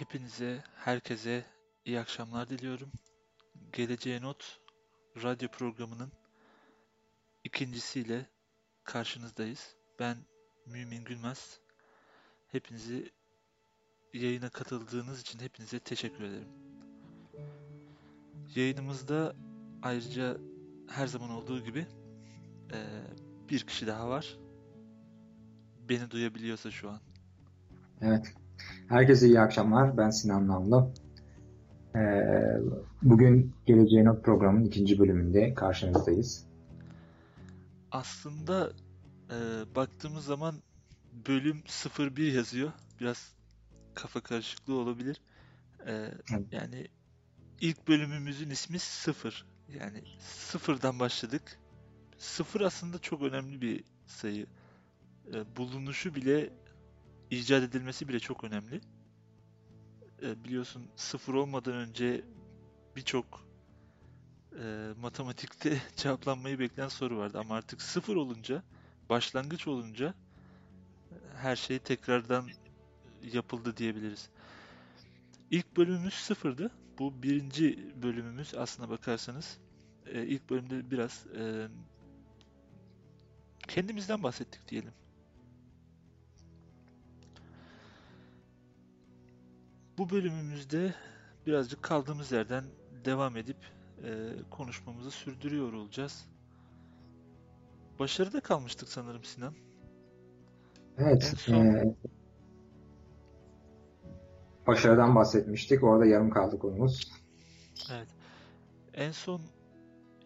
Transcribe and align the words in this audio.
Hepinize, 0.00 0.64
herkese 0.74 1.44
iyi 1.84 2.00
akşamlar 2.00 2.48
diliyorum. 2.48 2.92
Geleceğe 3.72 4.22
Not 4.22 4.60
radyo 5.22 5.48
programının 5.48 6.12
ikincisiyle 7.44 8.26
karşınızdayız. 8.84 9.76
Ben 9.98 10.16
Mümin 10.66 11.04
Gülmez. 11.04 11.60
Hepinizi 12.48 13.12
yayına 14.14 14.50
katıldığınız 14.50 15.20
için 15.20 15.38
hepinize 15.38 15.78
teşekkür 15.78 16.24
ederim. 16.24 16.48
Yayınımızda 18.54 19.36
ayrıca 19.82 20.36
her 20.88 21.06
zaman 21.06 21.30
olduğu 21.30 21.64
gibi 21.64 21.86
bir 23.50 23.60
kişi 23.60 23.86
daha 23.86 24.08
var. 24.08 24.38
Beni 25.88 26.10
duyabiliyorsa 26.10 26.70
şu 26.70 26.90
an. 26.90 27.00
Evet. 28.00 28.39
Herkese 28.90 29.26
iyi 29.26 29.40
akşamlar. 29.40 29.96
Ben 29.96 30.10
Sinan 30.10 30.48
Namlı. 30.48 30.92
Ee, 31.96 32.00
bugün 33.02 33.54
Geleceğin 33.66 34.04
Not 34.04 34.24
programının 34.24 34.64
ikinci 34.64 34.98
bölümünde 34.98 35.54
karşınızdayız. 35.54 36.46
Aslında 37.90 38.72
e, 39.30 39.36
baktığımız 39.74 40.24
zaman 40.24 40.54
bölüm 41.28 41.62
01 41.98 42.32
yazıyor. 42.32 42.72
Biraz 43.00 43.32
kafa 43.94 44.20
karışıklığı 44.20 44.74
olabilir. 44.74 45.20
E, 45.86 46.10
Yani 46.52 46.88
ilk 47.60 47.88
bölümümüzün 47.88 48.50
ismi 48.50 48.78
0. 48.78 49.46
Yani 49.68 50.02
sıfırdan 50.20 51.00
başladık. 51.00 51.58
Sıfır 52.18 52.60
aslında 52.60 52.98
çok 52.98 53.22
önemli 53.22 53.60
bir 53.60 53.84
sayı. 54.06 54.46
E, 55.34 55.56
bulunuşu 55.56 56.14
bile 56.14 56.50
icat 57.30 57.62
edilmesi 57.62 58.08
bile 58.08 58.20
çok 58.20 58.44
önemli. 58.44 58.80
E, 60.22 60.44
biliyorsun 60.44 60.88
sıfır 60.96 61.34
olmadan 61.34 61.74
önce 61.74 62.24
birçok 62.96 63.46
e, 64.62 64.92
matematikte 65.00 65.78
cevaplanmayı 65.96 66.58
bekleyen 66.58 66.88
soru 66.88 67.18
vardı. 67.18 67.38
Ama 67.38 67.54
artık 67.54 67.82
sıfır 67.82 68.16
olunca, 68.16 68.62
başlangıç 69.08 69.66
olunca 69.66 70.14
e, 71.10 71.14
her 71.36 71.56
şey 71.56 71.78
tekrardan 71.78 72.48
yapıldı 73.32 73.76
diyebiliriz. 73.76 74.28
İlk 75.50 75.76
bölümümüz 75.76 76.14
sıfırdı. 76.14 76.70
Bu 76.98 77.22
birinci 77.22 77.94
bölümümüz 78.02 78.54
aslına 78.54 78.88
bakarsanız. 78.88 79.58
E, 80.06 80.26
ilk 80.26 80.50
bölümde 80.50 80.90
biraz 80.90 81.26
e, 81.26 81.68
kendimizden 83.68 84.22
bahsettik 84.22 84.68
diyelim. 84.68 84.92
Bu 90.00 90.10
bölümümüzde 90.10 90.94
birazcık 91.46 91.82
kaldığımız 91.82 92.32
yerden 92.32 92.64
devam 93.04 93.36
edip 93.36 93.56
e, 94.04 94.28
konuşmamızı 94.50 95.10
sürdürüyor 95.10 95.72
olacağız. 95.72 96.26
Başarıda 97.98 98.40
kalmıştık 98.40 98.88
sanırım 98.88 99.24
Sinan. 99.24 99.54
Evet. 100.98 101.30
En 101.32 101.36
son... 101.36 101.54
e, 101.54 101.94
başarıdan 104.66 105.14
bahsetmiştik. 105.14 105.82
Orada 105.82 106.06
yarım 106.06 106.30
kaldı 106.30 106.58
konumuz. 106.58 107.12
Evet. 107.92 108.08
En 108.94 109.10
son 109.10 109.40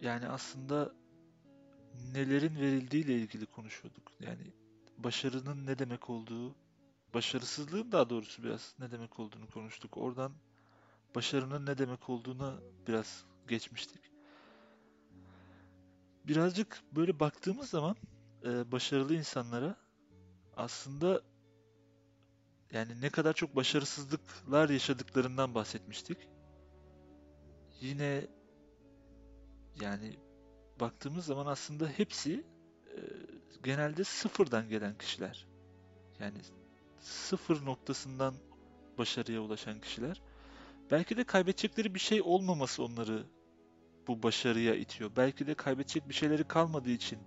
yani 0.01 0.27
aslında 0.27 0.91
nelerin 2.13 2.55
verildiği 2.55 3.05
ile 3.05 3.13
ilgili 3.13 3.45
konuşuyorduk. 3.45 4.11
Yani 4.19 4.53
başarının 4.97 5.65
ne 5.65 5.79
demek 5.79 6.09
olduğu, 6.09 6.55
başarısızlığın 7.15 7.91
daha 7.91 8.09
doğrusu 8.09 8.43
biraz 8.43 8.75
ne 8.79 8.91
demek 8.91 9.19
olduğunu 9.19 9.47
konuştuk. 9.47 9.97
Oradan 9.97 10.31
başarının 11.15 11.65
ne 11.65 11.77
demek 11.77 12.09
olduğuna 12.09 12.59
biraz 12.87 13.25
geçmiştik. 13.47 14.01
Birazcık 16.27 16.83
böyle 16.91 17.19
baktığımız 17.19 17.69
zaman 17.69 17.95
e, 18.45 18.71
başarılı 18.71 19.15
insanlara 19.15 19.75
aslında 20.57 21.21
yani 22.71 23.01
ne 23.01 23.09
kadar 23.09 23.33
çok 23.33 23.55
başarısızlıklar 23.55 24.69
yaşadıklarından 24.69 25.55
bahsetmiştik. 25.55 26.17
Yine 27.81 28.27
yani 29.81 30.19
baktığımız 30.79 31.25
zaman 31.25 31.45
aslında 31.45 31.87
hepsi 31.87 32.45
e, 32.85 32.99
genelde 33.63 34.03
sıfırdan 34.03 34.69
gelen 34.69 34.97
kişiler. 34.97 35.47
Yani 36.19 36.41
sıfır 37.05 37.65
noktasından 37.65 38.33
başarıya 38.97 39.41
ulaşan 39.41 39.79
kişiler. 39.79 40.21
Belki 40.91 41.17
de 41.17 41.23
kaybedecekleri 41.23 41.93
bir 41.93 41.99
şey 41.99 42.21
olmaması 42.21 42.83
onları 42.83 43.23
bu 44.07 44.23
başarıya 44.23 44.75
itiyor. 44.75 45.11
Belki 45.17 45.47
de 45.47 45.53
kaybedecek 45.53 46.09
bir 46.09 46.13
şeyleri 46.13 46.43
kalmadığı 46.43 46.89
için 46.89 47.19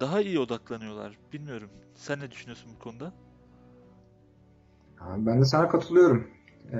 daha 0.00 0.20
iyi 0.20 0.38
odaklanıyorlar. 0.38 1.18
Bilmiyorum. 1.32 1.70
Sen 1.94 2.20
ne 2.20 2.30
düşünüyorsun 2.30 2.70
bu 2.74 2.78
konuda? 2.78 3.12
Ben 5.16 5.40
de 5.40 5.44
sana 5.44 5.68
katılıyorum. 5.68 6.30
Ee, 6.72 6.78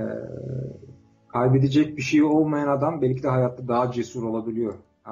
kaybedecek 1.28 1.96
bir 1.96 2.02
şey 2.02 2.22
olmayan 2.22 2.68
adam 2.68 3.02
belki 3.02 3.22
de 3.22 3.28
hayatta 3.28 3.68
daha 3.68 3.92
cesur 3.92 4.22
olabiliyor. 4.22 4.74
Ee, 5.06 5.10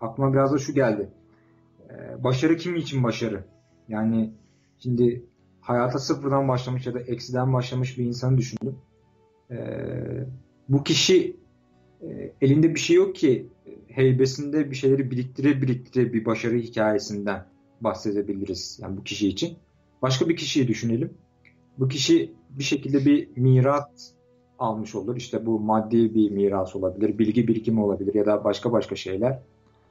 aklıma 0.00 0.32
biraz 0.32 0.52
da 0.52 0.58
şu 0.58 0.74
geldi. 0.74 1.10
Ee, 1.90 2.24
başarı 2.24 2.56
kim 2.56 2.76
için 2.76 3.02
başarı? 3.02 3.44
Yani 3.88 4.34
şimdi 4.78 5.26
hayata 5.66 5.98
sıfırdan 5.98 6.48
başlamış 6.48 6.86
ya 6.86 6.94
da 6.94 7.00
eksiden 7.00 7.52
başlamış 7.52 7.98
bir 7.98 8.04
insanı 8.04 8.38
düşündüm. 8.38 8.76
Ee, 9.50 9.56
bu 10.68 10.84
kişi 10.84 11.36
e, 12.02 12.32
elinde 12.40 12.74
bir 12.74 12.80
şey 12.80 12.96
yok 12.96 13.14
ki 13.14 13.48
heybesinde 13.88 14.70
bir 14.70 14.76
şeyleri 14.76 15.10
biriktire 15.10 15.62
biriktire 15.62 16.12
bir 16.12 16.24
başarı 16.24 16.56
hikayesinden 16.56 17.46
bahsedebiliriz. 17.80 18.78
Yani 18.82 18.96
bu 18.96 19.04
kişi 19.04 19.28
için. 19.28 19.56
Başka 20.02 20.28
bir 20.28 20.36
kişiyi 20.36 20.68
düşünelim. 20.68 21.14
Bu 21.78 21.88
kişi 21.88 22.32
bir 22.50 22.64
şekilde 22.64 23.04
bir 23.04 23.28
miras 23.36 24.12
almış 24.58 24.94
olur. 24.94 25.16
İşte 25.16 25.46
bu 25.46 25.60
maddi 25.60 26.14
bir 26.14 26.30
miras 26.30 26.76
olabilir, 26.76 27.18
bilgi 27.18 27.48
birikimi 27.48 27.80
olabilir 27.80 28.14
ya 28.14 28.26
da 28.26 28.44
başka 28.44 28.72
başka 28.72 28.96
şeyler. 28.96 29.42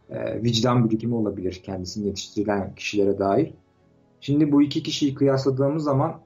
E, 0.10 0.44
vicdan 0.44 0.90
birikimi 0.90 1.16
olabilir 1.16 1.62
kendisini 1.66 2.08
yetiştirilen 2.08 2.76
kişilere 2.76 3.20
dair. 3.20 3.54
Şimdi 4.22 4.52
bu 4.52 4.62
iki 4.62 4.84
kişiyi 4.84 5.16
kıyasladığımız 5.16 5.84
zaman 5.84 6.22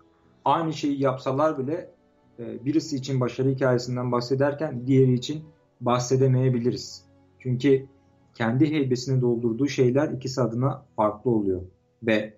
aynı 0.46 0.74
şeyi 0.74 1.02
yapsalar 1.02 1.58
bile 1.58 1.92
e, 2.40 2.66
birisi 2.66 2.96
için 2.96 3.20
başarı 3.20 3.50
hikayesinden 3.50 4.12
bahsederken 4.12 4.88
diğeri 4.88 5.14
için 5.14 5.44
bahsedemeyebiliriz. 5.82 7.06
Çünkü 7.40 7.88
kendi 8.36 8.72
heybesini 8.72 9.22
doldurduğu 9.22 9.68
şeyler 9.68 10.10
ikisi 10.10 10.42
adına 10.42 10.86
farklı 10.96 11.32
oluyor. 11.32 11.62
Ve 12.04 12.38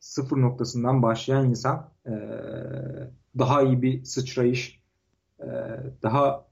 sıfır 0.00 0.36
noktasından 0.36 1.02
başlayan 1.02 1.48
insan 1.48 1.90
e, 2.06 2.12
daha 3.38 3.62
iyi 3.62 3.82
bir 3.82 4.04
sıçrayış, 4.04 4.82
e, 5.40 5.46
daha 6.02 6.46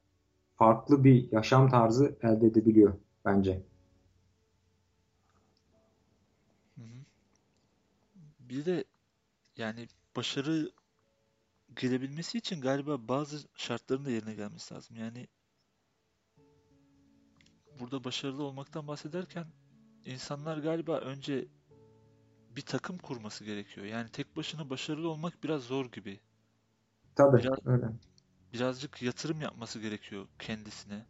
farklı 0.57 1.05
bir 1.05 1.33
yaşam 1.33 1.71
tarzı 1.71 2.17
elde 2.23 2.47
edebiliyor 2.47 2.93
bence. 3.25 3.63
Bir 8.51 8.65
de 8.65 8.85
yani 9.57 9.89
başarı 10.17 10.71
gelebilmesi 11.77 12.39
için 12.39 12.61
galiba 12.61 13.09
bazı 13.09 13.49
şartların 13.57 14.05
da 14.05 14.11
yerine 14.11 14.35
gelmesi 14.35 14.75
lazım. 14.75 14.97
Yani 14.97 15.29
burada 17.79 18.05
başarılı 18.05 18.43
olmaktan 18.43 18.89
bahsederken 18.89 19.47
insanlar 20.05 20.59
galiba 20.59 20.99
önce 20.99 21.49
bir 22.57 22.63
takım 22.63 22.99
kurması 22.99 23.45
gerekiyor. 23.45 23.87
Yani 23.87 24.09
tek 24.09 24.37
başına 24.37 24.71
başarılı 24.71 25.09
olmak 25.09 25.45
biraz 25.45 25.63
zor 25.63 25.87
gibi. 25.87 26.21
Tabii 27.15 27.39
biraz, 27.39 27.67
öyle. 27.67 27.87
Birazcık 28.53 29.03
yatırım 29.03 29.41
yapması 29.41 29.81
gerekiyor 29.81 30.29
kendisine. 30.39 31.07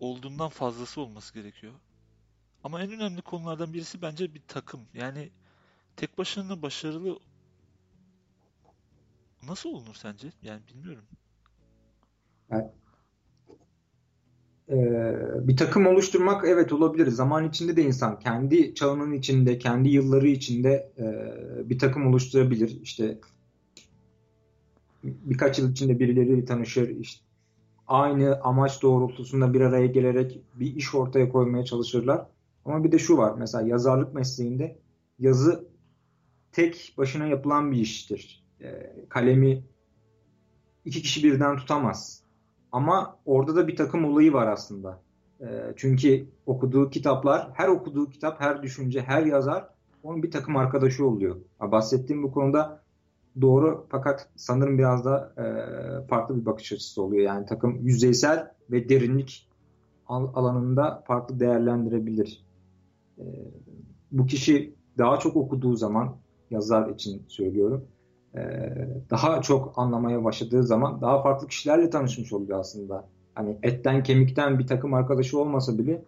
Olduğundan 0.00 0.48
fazlası 0.48 1.00
olması 1.00 1.34
gerekiyor. 1.34 1.74
Ama 2.64 2.82
en 2.82 2.92
önemli 2.92 3.22
konulardan 3.22 3.72
birisi 3.72 4.02
bence 4.02 4.34
bir 4.34 4.42
takım. 4.48 4.88
Yani 4.94 5.30
tek 5.96 6.18
başına 6.18 6.62
başarılı 6.62 7.18
nasıl 9.48 9.70
olunur 9.70 9.94
sence? 9.94 10.32
Yani 10.42 10.60
bilmiyorum. 10.68 11.04
Yani, 12.50 12.70
e, 14.68 14.78
bir 15.48 15.56
takım 15.56 15.86
oluşturmak 15.86 16.44
evet 16.48 16.72
olabilir. 16.72 17.06
Zaman 17.06 17.48
içinde 17.48 17.76
de 17.76 17.82
insan 17.82 18.18
kendi 18.18 18.74
çağının 18.74 19.12
içinde, 19.12 19.58
kendi 19.58 19.88
yılları 19.88 20.28
içinde 20.28 20.92
e, 20.98 21.04
bir 21.70 21.78
takım 21.78 22.06
oluşturabilir. 22.06 22.80
İşte 22.82 23.18
birkaç 25.04 25.58
yıl 25.58 25.72
içinde 25.72 25.98
birileri 25.98 26.44
tanışır. 26.44 26.88
İşte 26.88 27.24
aynı 27.86 28.40
amaç 28.42 28.82
doğrultusunda 28.82 29.54
bir 29.54 29.60
araya 29.60 29.86
gelerek 29.86 30.40
bir 30.54 30.76
iş 30.76 30.94
ortaya 30.94 31.28
koymaya 31.28 31.64
çalışırlar. 31.64 32.26
Ama 32.64 32.84
bir 32.84 32.92
de 32.92 32.98
şu 32.98 33.16
var. 33.16 33.34
Mesela 33.38 33.68
yazarlık 33.68 34.14
mesleğinde 34.14 34.78
yazı 35.18 35.68
tek 36.54 36.94
başına 36.98 37.26
yapılan 37.26 37.72
bir 37.72 37.76
iştir. 37.76 38.44
E, 38.60 38.94
kalemi 39.08 39.64
iki 40.84 41.02
kişi 41.02 41.24
birden 41.24 41.56
tutamaz. 41.56 42.22
Ama 42.72 43.18
orada 43.24 43.56
da 43.56 43.68
bir 43.68 43.76
takım 43.76 44.04
olayı 44.04 44.32
var 44.32 44.46
aslında. 44.46 45.02
E, 45.40 45.46
çünkü 45.76 46.26
okuduğu 46.46 46.90
kitaplar, 46.90 47.50
her 47.54 47.68
okuduğu 47.68 48.10
kitap, 48.10 48.40
her 48.40 48.62
düşünce, 48.62 49.02
her 49.02 49.22
yazar 49.26 49.68
onun 50.02 50.22
bir 50.22 50.30
takım 50.30 50.56
arkadaşı 50.56 51.06
oluyor. 51.06 51.36
Bahsettiğim 51.60 52.22
bu 52.22 52.32
konuda 52.32 52.82
doğru 53.40 53.86
fakat 53.90 54.28
sanırım 54.36 54.78
biraz 54.78 55.04
da 55.04 55.34
e, 55.38 55.44
farklı 56.06 56.40
bir 56.40 56.46
bakış 56.46 56.72
açısı 56.72 57.02
oluyor. 57.02 57.22
Yani 57.22 57.46
takım 57.46 57.86
yüzeysel 57.86 58.50
ve 58.70 58.88
derinlik 58.88 59.48
alanında 60.08 61.04
farklı 61.06 61.40
değerlendirebilir. 61.40 62.44
E, 63.18 63.24
bu 64.12 64.26
kişi 64.26 64.74
daha 64.98 65.18
çok 65.18 65.36
okuduğu 65.36 65.76
zaman 65.76 66.16
yazar 66.54 66.90
için 66.90 67.22
söylüyorum. 67.28 67.84
E, 68.34 68.40
daha 69.10 69.42
çok 69.42 69.78
anlamaya 69.78 70.24
başladığı 70.24 70.62
zaman 70.62 71.00
daha 71.00 71.22
farklı 71.22 71.48
kişilerle 71.48 71.90
tanışmış 71.90 72.32
oluyor 72.32 72.60
aslında. 72.60 73.08
Hani 73.34 73.58
etten 73.62 74.02
kemikten 74.02 74.58
bir 74.58 74.66
takım 74.66 74.94
arkadaşı 74.94 75.38
olmasa 75.40 75.78
bile 75.78 76.04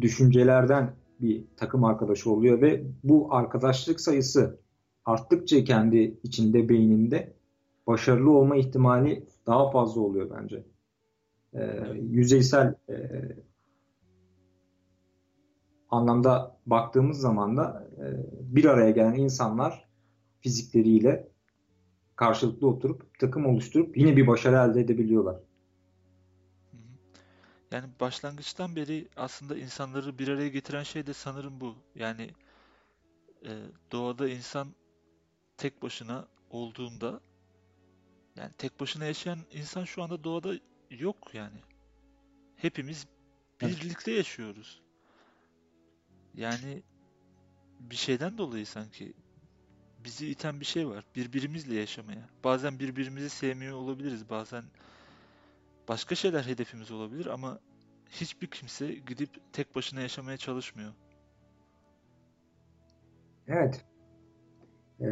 düşüncelerden 0.00 0.94
bir 1.20 1.44
takım 1.56 1.84
arkadaşı 1.84 2.30
oluyor 2.30 2.60
ve 2.60 2.84
bu 3.04 3.34
arkadaşlık 3.34 4.00
sayısı 4.00 4.58
arttıkça 5.04 5.64
kendi 5.64 6.18
içinde 6.22 6.68
beyninde 6.68 7.32
başarılı 7.86 8.30
olma 8.30 8.56
ihtimali 8.56 9.26
daha 9.46 9.70
fazla 9.70 10.00
oluyor 10.00 10.30
bence. 10.38 10.64
Ee, 11.54 11.60
yüzeysel 12.00 12.74
e, 12.88 12.96
anlamda 15.88 16.56
baktığımız 16.66 17.20
zaman 17.20 17.56
da 17.56 17.88
e, 17.98 18.04
bir 18.54 18.64
araya 18.64 18.90
gelen 18.90 19.14
insanlar 19.14 19.89
fizikleriyle 20.40 21.28
karşılıklı 22.16 22.66
oturup 22.66 23.18
takım 23.18 23.46
oluşturup 23.46 23.96
yine 23.96 24.16
bir 24.16 24.26
başarı 24.26 24.70
elde 24.70 24.80
edebiliyorlar. 24.80 25.36
Yani 27.70 27.88
başlangıçtan 28.00 28.76
beri 28.76 29.08
aslında 29.16 29.56
insanları 29.56 30.18
bir 30.18 30.28
araya 30.28 30.48
getiren 30.48 30.82
şey 30.82 31.06
de 31.06 31.12
sanırım 31.12 31.60
bu. 31.60 31.74
Yani 31.94 32.30
e, 33.44 33.50
doğada 33.92 34.28
insan 34.28 34.74
tek 35.56 35.82
başına 35.82 36.28
olduğunda 36.50 37.20
yani 38.36 38.52
tek 38.58 38.80
başına 38.80 39.04
yaşayan 39.04 39.38
insan 39.52 39.84
şu 39.84 40.02
anda 40.02 40.24
doğada 40.24 40.54
yok 40.90 41.34
yani. 41.34 41.58
Hepimiz 42.56 43.06
birlikte 43.60 44.12
yaşıyoruz. 44.12 44.82
Yani 46.34 46.82
bir 47.80 47.96
şeyden 47.96 48.38
dolayı 48.38 48.66
sanki 48.66 49.14
bizi 50.04 50.30
iten 50.30 50.60
bir 50.60 50.64
şey 50.64 50.88
var. 50.88 51.04
Birbirimizle 51.16 51.74
yaşamaya. 51.74 52.28
Bazen 52.44 52.78
birbirimizi 52.78 53.30
sevmiyor 53.30 53.76
olabiliriz. 53.76 54.30
Bazen 54.30 54.64
başka 55.88 56.14
şeyler 56.14 56.42
hedefimiz 56.42 56.90
olabilir 56.90 57.26
ama 57.26 57.58
hiçbir 58.10 58.46
kimse 58.46 58.94
gidip 58.94 59.30
tek 59.52 59.74
başına 59.74 60.00
yaşamaya 60.00 60.36
çalışmıyor. 60.36 60.92
Evet. 63.48 63.84
Ee, 65.00 65.06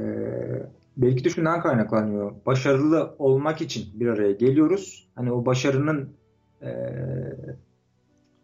belki 0.97 1.25
de 1.25 1.31
şundan 1.31 1.61
kaynaklanıyor. 1.61 2.35
Başarılı 2.47 3.15
olmak 3.19 3.61
için 3.61 4.01
bir 4.01 4.07
araya 4.07 4.33
geliyoruz. 4.33 5.09
Hani 5.15 5.33
o 5.33 5.47
başarının 5.47 6.11
e, 6.63 6.71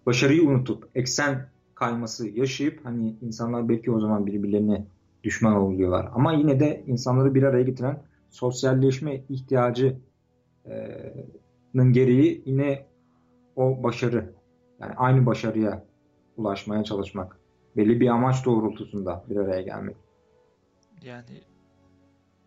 başarıyı 0.07 0.43
unutup 0.43 0.89
eksen 0.95 1.49
kayması 1.75 2.29
yaşayıp 2.29 2.85
hani 2.85 3.17
insanlar 3.23 3.69
belki 3.69 3.91
o 3.91 4.01
zaman 4.01 4.27
birbirlerine 4.27 4.85
düşman 5.25 5.57
oluyorlar. 5.57 6.11
Ama 6.15 6.33
yine 6.33 6.61
de 6.61 6.85
insanları 6.87 7.35
bir 7.35 7.43
araya 7.43 7.63
getiren 7.63 8.03
sosyalleşme 8.31 9.25
ihtiyacının 9.29 10.01
e, 11.75 11.91
gereği 11.93 12.43
yine 12.47 12.87
o 13.57 13.83
başarı 13.83 14.35
yani 14.81 14.95
aynı 14.97 15.27
başarıya 15.27 15.85
ulaşmaya 16.37 16.85
çalışmak. 16.85 17.39
Belli 17.77 18.01
bir 18.01 18.09
amaç 18.09 18.45
doğrultusunda 18.45 19.25
bir 19.31 19.37
araya 19.37 19.63
gelmek. 19.63 19.97
Yani 21.03 21.43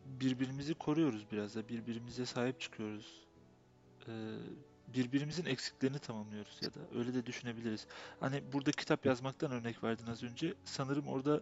birbirimizi 0.06 0.74
koruyoruz 0.74 1.26
biraz 1.32 1.56
da. 1.56 1.68
Birbirimize 1.70 2.26
sahip 2.26 2.60
çıkıyoruz. 2.60 3.28
Ee, 4.08 4.12
birbirimizin 4.94 5.46
eksiklerini 5.46 6.00
tamamlıyoruz 6.00 6.60
ya 6.62 6.70
da 6.70 6.80
öyle 7.00 7.14
de 7.14 7.26
düşünebiliriz. 7.26 7.88
Hani 8.20 8.44
burada 8.54 8.72
kitap 8.72 9.06
yazmaktan 9.06 9.52
örnek 9.52 9.84
verdin 9.84 10.08
az 10.08 10.24
önce. 10.24 10.54
Sanırım 10.66 11.08
orada 11.08 11.42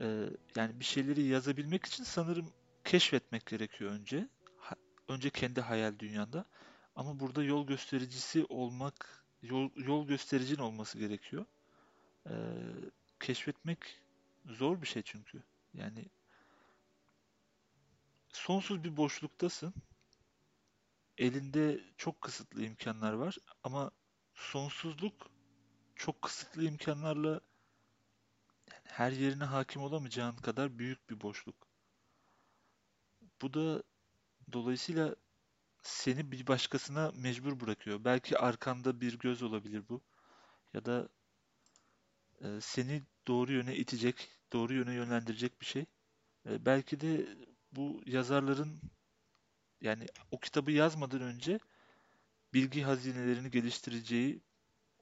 e, 0.00 0.30
yani 0.56 0.80
bir 0.80 0.84
şeyleri 0.84 1.22
yazabilmek 1.22 1.86
için 1.86 2.04
sanırım 2.04 2.52
keşfetmek 2.84 3.46
gerekiyor 3.46 3.90
önce. 3.90 4.28
Ha, 4.58 4.74
önce 5.08 5.30
kendi 5.30 5.60
hayal 5.60 5.98
dünyanda. 5.98 6.44
Ama 6.96 7.20
burada 7.20 7.42
yol 7.44 7.66
göstericisi 7.66 8.46
olmak, 8.48 9.24
yol, 9.42 9.70
yol 9.76 10.06
göstericin 10.06 10.56
olması 10.58 10.98
gerekiyor. 10.98 11.44
Ee, 12.26 12.32
keşfetmek 13.20 13.78
zor 14.46 14.82
bir 14.82 14.86
şey 14.86 15.02
çünkü. 15.02 15.42
Yani 15.74 16.06
sonsuz 18.28 18.84
bir 18.84 18.96
boşluktasın. 18.96 19.74
Elinde 21.18 21.80
çok 21.96 22.20
kısıtlı 22.20 22.64
imkanlar 22.64 23.12
var 23.12 23.38
ama 23.62 23.90
sonsuzluk 24.34 25.30
çok 25.96 26.22
kısıtlı 26.22 26.64
imkanlarla 26.64 27.40
yani 28.72 28.84
her 28.84 29.12
yerine 29.12 29.44
hakim 29.44 29.82
olamayacağın 29.82 30.36
kadar 30.36 30.78
büyük 30.78 31.10
bir 31.10 31.20
boşluk. 31.20 31.68
Bu 33.42 33.54
da 33.54 33.82
dolayısıyla 34.52 35.16
seni 35.82 36.32
bir 36.32 36.46
başkasına 36.46 37.12
mecbur 37.16 37.60
bırakıyor. 37.60 38.04
Belki 38.04 38.38
arkanda 38.38 39.00
bir 39.00 39.18
göz 39.18 39.42
olabilir 39.42 39.88
bu. 39.88 40.02
Ya 40.74 40.84
da 40.84 41.08
e, 42.40 42.60
seni 42.60 43.02
doğru 43.28 43.52
yöne 43.52 43.76
itecek, 43.76 44.28
doğru 44.52 44.74
yöne 44.74 44.94
yönlendirecek 44.94 45.60
bir 45.60 45.66
şey. 45.66 45.86
E, 46.46 46.66
belki 46.66 47.00
de 47.00 47.36
bu 47.72 48.02
yazarların 48.06 48.80
yani 49.80 50.06
o 50.30 50.40
kitabı 50.40 50.72
yazmadan 50.72 51.20
önce 51.22 51.58
bilgi 52.54 52.82
hazinelerini 52.82 53.50
geliştireceği, 53.50 54.42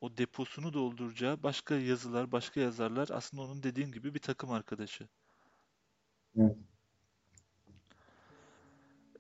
o 0.00 0.17
deposunu 0.19 0.73
dolduracağı 0.73 1.43
başka 1.43 1.75
yazılar, 1.76 2.33
başka 2.33 2.61
yazarlar 2.61 3.09
aslında 3.12 3.43
onun 3.43 3.62
dediğin 3.62 3.93
gibi 3.93 4.15
bir 4.15 4.21
takım 4.21 4.50
arkadaşı. 4.53 5.09
Evet. 6.38 6.57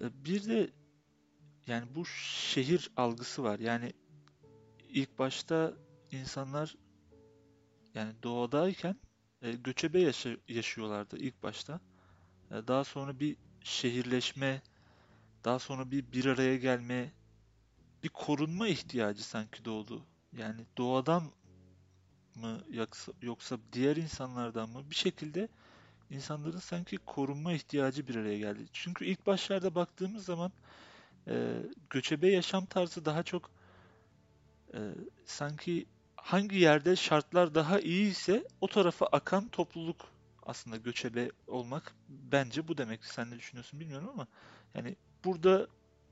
E, 0.00 0.24
bir 0.24 0.44
de 0.48 0.70
yani 1.66 1.94
bu 1.94 2.06
şehir 2.06 2.90
algısı 2.96 3.42
var. 3.42 3.58
Yani 3.58 3.92
ilk 4.88 5.18
başta 5.18 5.78
insanlar 6.12 6.76
yani 7.94 8.22
doğadayken 8.22 9.00
e, 9.42 9.52
göçebe 9.52 10.00
yaşa- 10.00 10.36
yaşıyorlardı 10.48 11.16
ilk 11.18 11.42
başta. 11.42 11.80
E, 12.50 12.54
daha 12.68 12.84
sonra 12.84 13.20
bir 13.20 13.36
şehirleşme, 13.64 14.62
daha 15.44 15.58
sonra 15.58 15.90
bir 15.90 16.12
bir 16.12 16.26
araya 16.26 16.56
gelme, 16.56 17.14
bir 18.04 18.08
korunma 18.08 18.68
ihtiyacı 18.68 19.24
sanki 19.24 19.64
doğdu. 19.64 20.08
Yani 20.38 20.66
doğadan 20.78 21.22
mı 22.34 22.64
yoksa, 23.22 23.58
diğer 23.72 23.96
insanlardan 23.96 24.68
mı 24.70 24.90
bir 24.90 24.94
şekilde 24.94 25.48
insanların 26.10 26.58
sanki 26.58 26.96
korunma 26.96 27.52
ihtiyacı 27.52 28.08
bir 28.08 28.14
araya 28.16 28.38
geldi. 28.38 28.66
Çünkü 28.72 29.04
ilk 29.04 29.26
başlarda 29.26 29.74
baktığımız 29.74 30.24
zaman 30.24 30.52
e, 31.28 31.62
göçebe 31.90 32.28
yaşam 32.30 32.66
tarzı 32.66 33.04
daha 33.04 33.22
çok 33.22 33.50
e, 34.74 34.78
sanki 35.26 35.86
hangi 36.16 36.56
yerde 36.56 36.96
şartlar 36.96 37.54
daha 37.54 37.80
iyi 37.80 38.10
ise 38.10 38.44
o 38.60 38.68
tarafa 38.68 39.06
akan 39.06 39.48
topluluk 39.48 39.96
aslında 40.42 40.76
göçebe 40.76 41.30
olmak 41.46 41.94
bence 42.08 42.68
bu 42.68 42.78
demek. 42.78 43.04
Sen 43.04 43.30
ne 43.30 43.38
düşünüyorsun 43.38 43.80
bilmiyorum 43.80 44.08
ama 44.12 44.26
yani 44.74 44.96
burada 45.24 45.66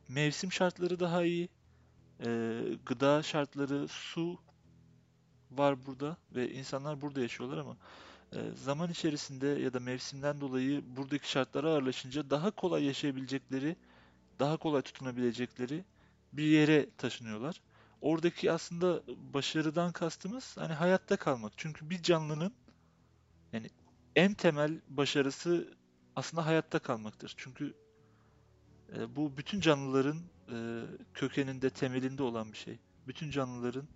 mevsim 0.09 0.53
şartları 0.53 1.01
daha 1.01 1.25
iyi, 1.25 1.49
e, 2.21 2.61
gıda 2.87 3.23
şartları, 3.23 3.89
su 3.89 4.39
var 5.51 5.87
burada 5.87 6.17
ve 6.35 6.53
insanlar 6.53 7.01
burada 7.01 7.21
yaşıyorlar 7.21 7.59
ama 7.59 7.77
e, 8.33 8.51
zaman 8.55 8.91
içerisinde 8.91 9.47
ya 9.47 9.73
da 9.73 9.81
mevsimden 9.81 10.41
dolayı 10.41 10.97
buradaki 10.97 11.31
şartlara 11.31 11.69
ağırlaşınca 11.69 12.31
daha 12.31 12.51
kolay 12.51 12.85
yaşayabilecekleri 12.85 13.77
daha 14.39 14.57
kolay 14.57 14.83
tutunabilecekleri 14.83 15.85
bir 16.33 16.45
yere 16.45 16.91
taşınıyorlar. 16.99 17.61
Oradaki 18.01 18.53
aslında 18.53 19.03
başarıdan 19.35 19.93
kastımız 19.93 20.57
hani 20.57 20.73
hayatta 20.73 21.17
kalmak. 21.17 21.53
Çünkü 21.57 21.91
bir 21.91 22.03
canlının 22.03 22.53
yani 23.53 23.71
en 24.17 24.35
temel 24.35 24.81
başarısı 24.89 25.75
aslında 26.17 26.47
hayatta 26.47 26.79
kalmaktır. 26.79 27.35
Çünkü 27.37 27.75
e, 28.97 29.17
bu 29.17 29.37
bütün 29.37 29.61
canlıların 29.61 30.21
e, 30.53 30.83
kökeninde, 31.15 31.71
temelinde 31.71 32.23
olan 32.23 32.53
bir 32.53 32.59
şey. 32.59 32.79
Bütün 33.07 33.31
canlıların 33.31 33.89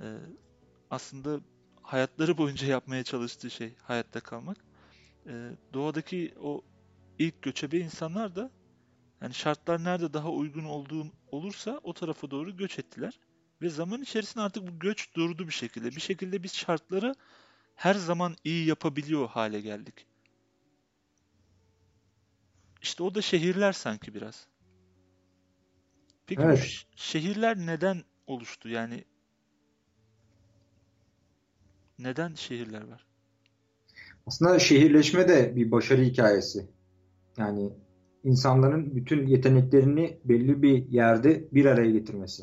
e, 0.00 0.06
aslında 0.90 1.40
hayatları 1.82 2.38
boyunca 2.38 2.66
yapmaya 2.66 3.04
çalıştığı 3.04 3.50
şey 3.50 3.74
hayatta 3.82 4.20
kalmak. 4.20 4.56
E, 5.26 5.50
doğadaki 5.74 6.34
o 6.40 6.62
ilk 7.18 7.42
göçebe 7.42 7.78
insanlar 7.78 8.36
da 8.36 8.50
Yani 9.22 9.34
şartlar 9.34 9.84
nerede 9.84 10.12
daha 10.12 10.30
uygun 10.30 10.64
olduğu 10.64 11.06
olursa 11.30 11.80
o 11.82 11.92
tarafa 11.94 12.30
doğru 12.30 12.56
göç 12.56 12.78
ettiler. 12.78 13.20
Ve 13.62 13.68
zaman 13.68 14.02
içerisinde 14.02 14.44
artık 14.44 14.66
bu 14.68 14.78
göç 14.78 15.14
durdu 15.14 15.48
bir 15.48 15.52
şekilde. 15.52 15.90
Bir 15.90 16.00
şekilde 16.00 16.42
biz 16.42 16.54
şartları 16.56 17.14
her 17.74 17.94
zaman 17.94 18.36
iyi 18.44 18.66
yapabiliyor 18.66 19.28
hale 19.28 19.60
geldik. 19.60 20.06
İşte 22.82 23.02
o 23.02 23.14
da 23.14 23.22
şehirler 23.22 23.72
sanki 23.72 24.14
biraz. 24.14 24.46
Peki 26.26 26.42
evet. 26.42 26.58
bu 26.58 26.96
şehirler 26.96 27.56
neden 27.56 28.02
oluştu? 28.26 28.68
Yani 28.68 29.04
neden 31.98 32.34
şehirler 32.34 32.82
var? 32.88 33.06
Aslında 34.26 34.58
şehirleşme 34.58 35.28
de 35.28 35.56
bir 35.56 35.70
başarı 35.70 36.02
hikayesi. 36.02 36.68
Yani 37.38 37.72
insanların 38.24 38.96
bütün 38.96 39.26
yeteneklerini 39.26 40.18
belli 40.24 40.62
bir 40.62 40.88
yerde 40.88 41.48
bir 41.52 41.64
araya 41.64 41.90
getirmesi. 41.90 42.42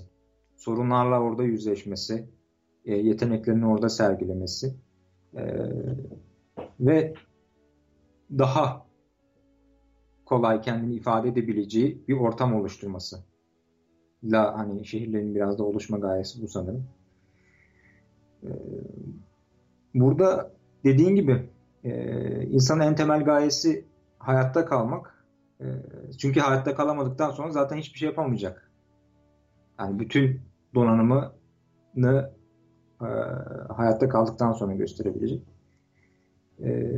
Sorunlarla 0.58 1.20
orada 1.22 1.44
yüzleşmesi, 1.44 2.30
e, 2.86 2.96
yeteneklerini 2.96 3.66
orada 3.66 3.90
sergilemesi 3.90 4.76
e, 5.34 5.44
ve 6.80 7.14
daha 8.38 8.86
kolay 10.26 10.62
kendini 10.62 10.96
ifade 10.96 11.30
edebileceği 11.30 12.04
bir 12.08 12.14
ortam 12.14 12.56
oluşturması. 12.56 13.29
La 14.24 14.58
hani 14.58 14.86
şehirlerin 14.86 15.36
biraz 15.36 15.60
da 15.60 15.64
oluşma 15.64 15.98
gayesi 15.98 16.42
bu 16.42 16.48
sanırım. 16.48 16.84
E, 18.44 18.50
burada 19.94 20.52
dediğin 20.84 21.16
gibi 21.16 21.50
insanın 22.50 22.82
en 22.82 22.96
temel 22.96 23.24
gayesi 23.24 23.86
hayatta 24.18 24.66
kalmak 24.66 25.20
ee, 25.62 25.66
çünkü 26.18 26.40
hayatta 26.40 26.76
kalamadıktan 26.76 27.32
sonra 27.32 27.52
zaten 27.52 27.78
hiçbir 27.78 28.00
şey 28.00 28.10
yapamayacak. 28.10 28.72
Yani 29.80 30.00
bütün 30.00 30.42
donanımını 30.76 32.32
e, 33.02 33.08
hayatta 33.74 34.10
kaldıktan 34.10 34.54
sonra 34.54 34.74
gösterebilecek. 34.74 35.42
E, 36.64 36.92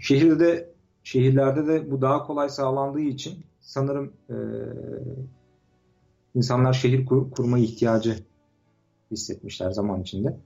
şehirde 0.00 0.70
şehirlerde 1.02 1.66
de 1.66 1.90
bu 1.90 2.02
daha 2.02 2.26
kolay 2.26 2.48
sağlandığı 2.48 3.00
için 3.00 3.44
sanırım 3.60 4.12
e, 4.30 4.36
insanlar 6.36 6.72
şehir 6.72 7.06
kur, 7.06 7.30
kurma 7.30 7.58
ihtiyacı 7.58 8.18
hissetmişler 9.10 9.70
zaman 9.70 10.02
içinde. 10.02 10.36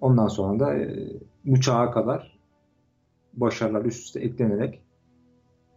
Ondan 0.00 0.28
sonra 0.28 0.60
da 0.60 0.74
e, 0.74 1.10
bu 1.44 1.60
çağa 1.60 1.90
kadar 1.90 2.38
başarılar 3.32 3.84
üst 3.84 4.04
üste 4.04 4.20
eklenerek 4.20 4.82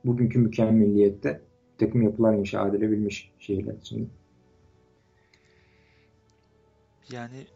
bugünkü 0.05 0.39
mükemmelliyette 0.39 1.41
takım 1.77 2.01
yapılar 2.01 2.33
inşa 2.33 2.67
edilebilmiş 2.67 3.31
şehirler 3.39 3.73
için. 3.73 4.09
Yani 7.11 7.47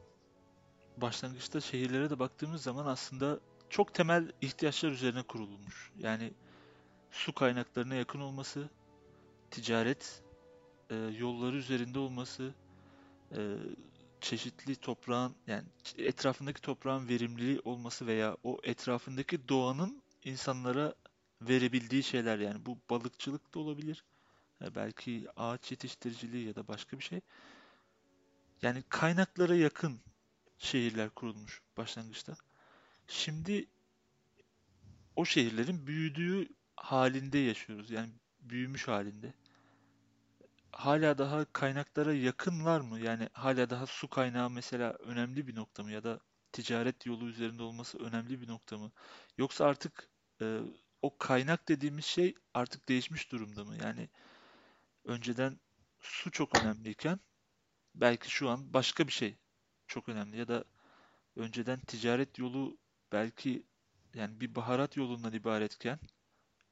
başlangıçta 0.98 1.62
şehirlere 1.62 2.10
de 2.10 2.20
baktığımız 2.20 2.62
zaman 2.62 2.86
aslında 2.86 3.40
çok 3.70 3.94
temel 3.94 4.32
ihtiyaçlar 4.42 4.92
üzerine 4.92 5.24
kurulmuş. 5.24 5.92
Yani 6.00 6.32
su 7.12 7.34
kaynaklarına 7.34 7.96
yakın 7.96 8.20
olması, 8.20 8.70
ticaret 9.52 10.27
e, 10.90 10.96
yolları 10.96 11.56
üzerinde 11.56 12.00
olması, 12.00 12.54
e, 13.32 13.58
çeşitli 14.22 14.76
toprağın 14.76 15.36
yani 15.48 15.64
etrafındaki 15.98 16.62
toprağın 16.62 17.10
verimli 17.10 17.62
olması 17.64 18.08
veya 18.08 18.38
o 18.44 18.60
etrafındaki 18.64 19.50
doğanın 19.50 20.02
insanlara 20.24 20.96
verebildiği 21.42 22.04
şeyler 22.04 22.40
yani 22.40 22.66
bu 22.66 22.78
balıkçılık 22.90 23.54
da 23.54 23.60
olabilir. 23.60 24.04
Belki 24.76 25.28
ağaç 25.36 25.72
yetiştiriciliği 25.72 26.48
ya 26.48 26.56
da 26.56 26.68
başka 26.68 27.00
bir 27.00 27.04
şey. 27.04 27.22
Yani 28.62 28.84
kaynaklara 28.90 29.56
yakın 29.56 30.00
şehirler 30.58 31.10
kurulmuş 31.10 31.62
başlangıçta. 31.78 32.36
Şimdi 33.08 33.68
o 35.16 35.26
şehirlerin 35.26 35.88
büyüdüğü 35.88 36.50
halinde 36.76 37.38
yaşıyoruz. 37.38 37.92
Yani 37.92 38.12
büyümüş 38.42 38.88
halinde. 38.88 39.34
Hala 40.78 41.18
daha 41.18 41.46
kaynaklara 41.54 42.14
yakınlar 42.14 42.82
mı? 42.82 43.00
Yani 43.00 43.30
hala 43.34 43.70
daha 43.70 43.86
su 43.86 44.10
kaynağı 44.10 44.50
mesela 44.50 44.94
önemli 44.94 45.48
bir 45.48 45.56
nokta 45.56 45.84
mı? 45.84 45.92
Ya 45.92 46.04
da 46.04 46.20
ticaret 46.52 47.06
yolu 47.06 47.28
üzerinde 47.30 47.64
olması 47.64 48.00
önemli 48.00 48.42
bir 48.42 48.48
nokta 48.48 48.78
mı? 48.78 48.92
Yoksa 49.38 49.66
artık 49.66 50.10
e, 50.42 50.60
o 51.02 51.18
kaynak 51.18 51.68
dediğimiz 51.70 52.06
şey 52.06 52.36
artık 52.54 52.90
değişmiş 52.90 53.32
durumda 53.32 53.66
mı? 53.66 53.78
Yani 53.78 54.10
önceden 55.06 55.60
su 56.02 56.32
çok 56.32 56.56
önemliyken 56.56 57.20
belki 57.96 58.32
şu 58.32 58.50
an 58.50 58.74
başka 58.74 59.08
bir 59.08 59.14
şey 59.14 59.38
çok 59.88 60.10
önemli 60.10 60.38
ya 60.38 60.48
da 60.48 60.66
önceden 61.36 61.80
ticaret 61.80 62.40
yolu 62.40 62.80
belki 63.12 63.68
yani 64.16 64.42
bir 64.42 64.56
baharat 64.56 64.98
yolundan 64.98 65.34
ibaretken 65.34 66.00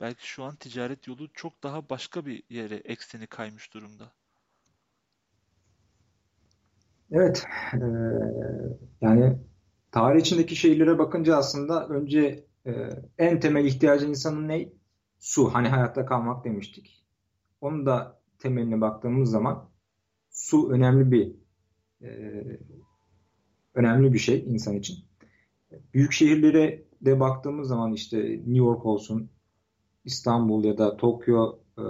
belki 0.01 0.27
şu 0.27 0.43
an 0.43 0.55
ticaret 0.55 1.07
yolu 1.07 1.33
çok 1.33 1.63
daha 1.63 1.89
başka 1.89 2.25
bir 2.25 2.43
yere 2.49 2.75
ekseni 2.75 3.27
kaymış 3.27 3.73
durumda. 3.73 4.11
Evet. 7.11 7.45
Ee, 7.73 7.77
yani 9.01 9.37
tarih 9.91 10.21
içindeki 10.21 10.55
şeylere 10.55 10.99
bakınca 10.99 11.35
aslında 11.35 11.87
önce 11.87 12.45
ee, 12.65 12.89
en 13.17 13.39
temel 13.39 13.65
ihtiyacı 13.65 14.05
insanın 14.05 14.47
ne? 14.47 14.69
Su. 15.19 15.53
Hani 15.53 15.67
hayatta 15.67 16.05
kalmak 16.05 16.45
demiştik. 16.45 17.05
Onun 17.61 17.85
da 17.85 18.21
temeline 18.39 18.81
baktığımız 18.81 19.29
zaman 19.31 19.69
su 20.29 20.71
önemli 20.71 21.11
bir 21.11 21.31
e, 22.01 22.43
önemli 23.73 24.13
bir 24.13 24.19
şey 24.19 24.45
insan 24.47 24.75
için. 24.75 25.05
Büyük 25.93 26.11
şehirlere 26.11 26.83
de 27.01 27.19
baktığımız 27.19 27.67
zaman 27.67 27.93
işte 27.93 28.17
New 28.17 28.57
York 28.57 28.85
olsun, 28.85 29.29
İstanbul 30.05 30.63
ya 30.63 30.77
da 30.77 30.97
Tokyo, 30.97 31.59
e, 31.77 31.85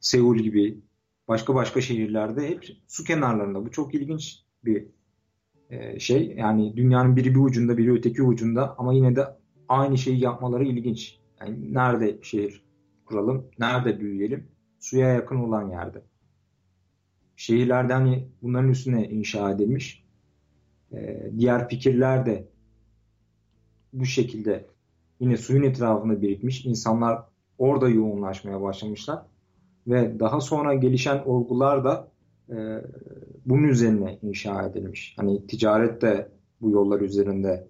Seul 0.00 0.36
gibi 0.36 0.80
başka 1.28 1.54
başka 1.54 1.80
şehirlerde 1.80 2.48
hep 2.48 2.76
su 2.86 3.04
kenarlarında. 3.04 3.66
Bu 3.66 3.70
çok 3.70 3.94
ilginç 3.94 4.44
bir 4.64 4.86
e, 5.70 5.98
şey. 5.98 6.34
Yani 6.36 6.76
dünyanın 6.76 7.16
biri 7.16 7.34
bir 7.34 7.40
ucunda 7.40 7.78
biri 7.78 7.92
öteki 7.92 8.22
ucunda 8.22 8.74
ama 8.78 8.94
yine 8.94 9.16
de 9.16 9.24
aynı 9.68 9.98
şeyi 9.98 10.20
yapmaları 10.20 10.64
ilginç. 10.64 11.18
Yani 11.40 11.74
nerede 11.74 12.18
şehir 12.22 12.64
kuralım, 13.04 13.46
nerede 13.58 14.00
büyüyelim? 14.00 14.48
Suya 14.80 15.08
yakın 15.08 15.36
olan 15.36 15.70
yerde. 15.70 16.02
Şehirlerde 17.36 17.92
hani 17.92 18.28
bunların 18.42 18.70
üstüne 18.70 19.08
inşa 19.08 19.50
edilmiş. 19.50 20.04
Ee, 20.92 21.30
diğer 21.38 21.68
fikirler 21.68 22.26
de 22.26 22.48
bu 23.92 24.04
şekilde 24.04 24.66
yine 25.20 25.36
suyun 25.36 25.62
etrafında 25.62 26.22
birikmiş. 26.22 26.66
İnsanlar 26.66 27.22
orada 27.58 27.88
yoğunlaşmaya 27.88 28.62
başlamışlar. 28.62 29.22
Ve 29.86 30.20
daha 30.20 30.40
sonra 30.40 30.74
gelişen 30.74 31.22
olgular 31.26 31.84
da 31.84 32.08
e, 32.50 32.56
bunun 33.46 33.68
üzerine 33.68 34.18
inşa 34.22 34.66
edilmiş. 34.66 35.14
Hani 35.16 35.46
ticaret 35.46 36.02
de 36.02 36.28
bu 36.60 36.70
yollar 36.70 37.00
üzerinde 37.00 37.68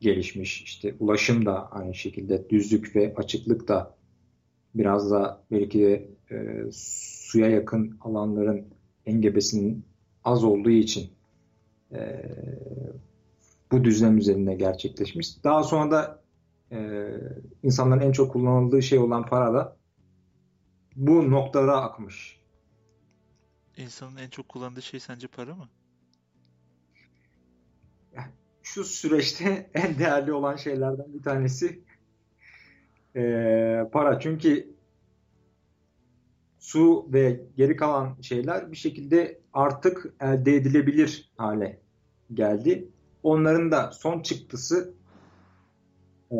gelişmiş. 0.00 0.62
İşte 0.62 0.94
ulaşım 1.00 1.46
da 1.46 1.70
aynı 1.72 1.94
şekilde 1.94 2.50
düzlük 2.50 2.96
ve 2.96 3.14
açıklık 3.16 3.68
da 3.68 3.96
biraz 4.74 5.10
da 5.10 5.42
belki 5.50 5.80
de 5.80 6.08
e, 6.30 6.64
suya 6.72 7.48
yakın 7.48 7.98
alanların 8.00 8.64
engebesinin 9.06 9.84
az 10.24 10.44
olduğu 10.44 10.70
için 10.70 11.10
e, 11.92 12.22
bu 13.72 13.84
düzlem 13.84 14.18
üzerinde 14.18 14.54
gerçekleşmiş. 14.54 15.44
Daha 15.44 15.62
sonra 15.64 15.90
da 15.90 16.22
e, 16.72 17.08
insanların 17.62 18.00
en 18.00 18.12
çok 18.12 18.32
kullanıldığı 18.32 18.82
şey 18.82 18.98
olan 18.98 19.26
para 19.26 19.54
da 19.54 19.76
bu 20.96 21.30
noktalara 21.30 21.76
akmış. 21.76 22.40
İnsanın 23.76 24.16
en 24.16 24.28
çok 24.28 24.48
kullandığı 24.48 24.82
şey 24.82 25.00
sence 25.00 25.26
para 25.26 25.54
mı? 25.54 25.68
Şu 28.62 28.84
süreçte 28.84 29.70
en 29.74 29.98
değerli 29.98 30.32
olan 30.32 30.56
şeylerden 30.56 31.14
bir 31.14 31.22
tanesi 31.22 31.84
e, 33.16 33.22
para. 33.92 34.20
Çünkü 34.20 34.76
su 36.58 37.08
ve 37.12 37.40
geri 37.56 37.76
kalan 37.76 38.16
şeyler 38.22 38.72
bir 38.72 38.76
şekilde 38.76 39.40
artık 39.52 40.14
elde 40.20 40.54
edilebilir 40.54 41.32
hale 41.36 41.80
geldi. 42.34 42.88
Onların 43.26 43.70
da 43.70 43.90
son 43.92 44.22
çıktısı 44.22 44.94
e, 46.30 46.38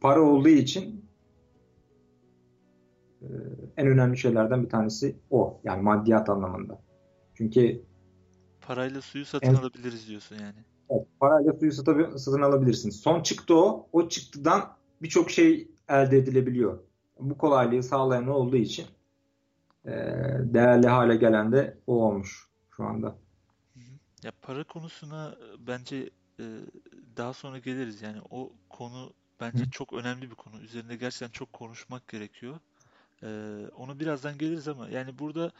para 0.00 0.20
olduğu 0.20 0.48
için 0.48 1.04
e, 3.22 3.26
en 3.76 3.86
önemli 3.86 4.18
şeylerden 4.18 4.62
bir 4.64 4.68
tanesi 4.68 5.16
o. 5.30 5.60
Yani 5.64 5.82
maddiyat 5.82 6.28
anlamında. 6.28 6.82
Çünkü 7.34 7.82
parayla 8.60 9.00
suyu 9.00 9.24
satın 9.24 9.46
en, 9.46 9.54
alabiliriz 9.54 10.08
diyorsun 10.08 10.36
yani. 10.36 10.64
Evet, 10.90 11.06
parayla 11.20 11.52
suyu 11.52 11.72
satın, 11.72 12.16
satın 12.16 12.42
alabilirsin. 12.42 12.90
Son 12.90 13.22
çıktı 13.22 13.54
o. 13.54 13.88
O 13.92 14.08
çıktıdan 14.08 14.76
birçok 15.02 15.30
şey 15.30 15.70
elde 15.88 16.18
edilebiliyor. 16.18 16.78
Bu 17.20 17.38
kolaylığı 17.38 17.82
sağlayan 17.82 18.28
olduğu 18.28 18.56
için 18.56 18.86
e, 19.84 19.92
değerli 20.40 20.88
hale 20.88 21.16
gelen 21.16 21.52
de 21.52 21.78
o 21.86 22.04
olmuş 22.04 22.48
şu 22.70 22.84
anda. 22.84 23.27
Ya 24.22 24.32
para 24.42 24.64
konusuna 24.64 25.36
bence 25.58 26.10
e, 26.40 26.44
daha 27.16 27.32
sonra 27.32 27.58
geliriz. 27.58 28.02
Yani 28.02 28.20
o 28.30 28.52
konu 28.70 29.12
bence 29.40 29.64
Hı. 29.64 29.70
çok 29.70 29.92
önemli 29.92 30.30
bir 30.30 30.34
konu. 30.34 30.60
Üzerinde 30.60 30.96
gerçekten 30.96 31.30
çok 31.30 31.52
konuşmak 31.52 32.08
gerekiyor. 32.08 32.60
E, 33.22 33.28
onu 33.76 34.00
birazdan 34.00 34.38
geliriz 34.38 34.68
ama 34.68 34.88
yani 34.88 35.18
burada 35.18 35.52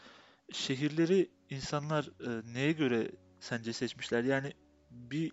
şehirleri 0.51 1.29
insanlar 1.49 2.09
e, 2.25 2.53
neye 2.53 2.71
göre 2.71 3.11
sence 3.39 3.73
seçmişler? 3.73 4.23
Yani 4.23 4.53
bir 4.91 5.31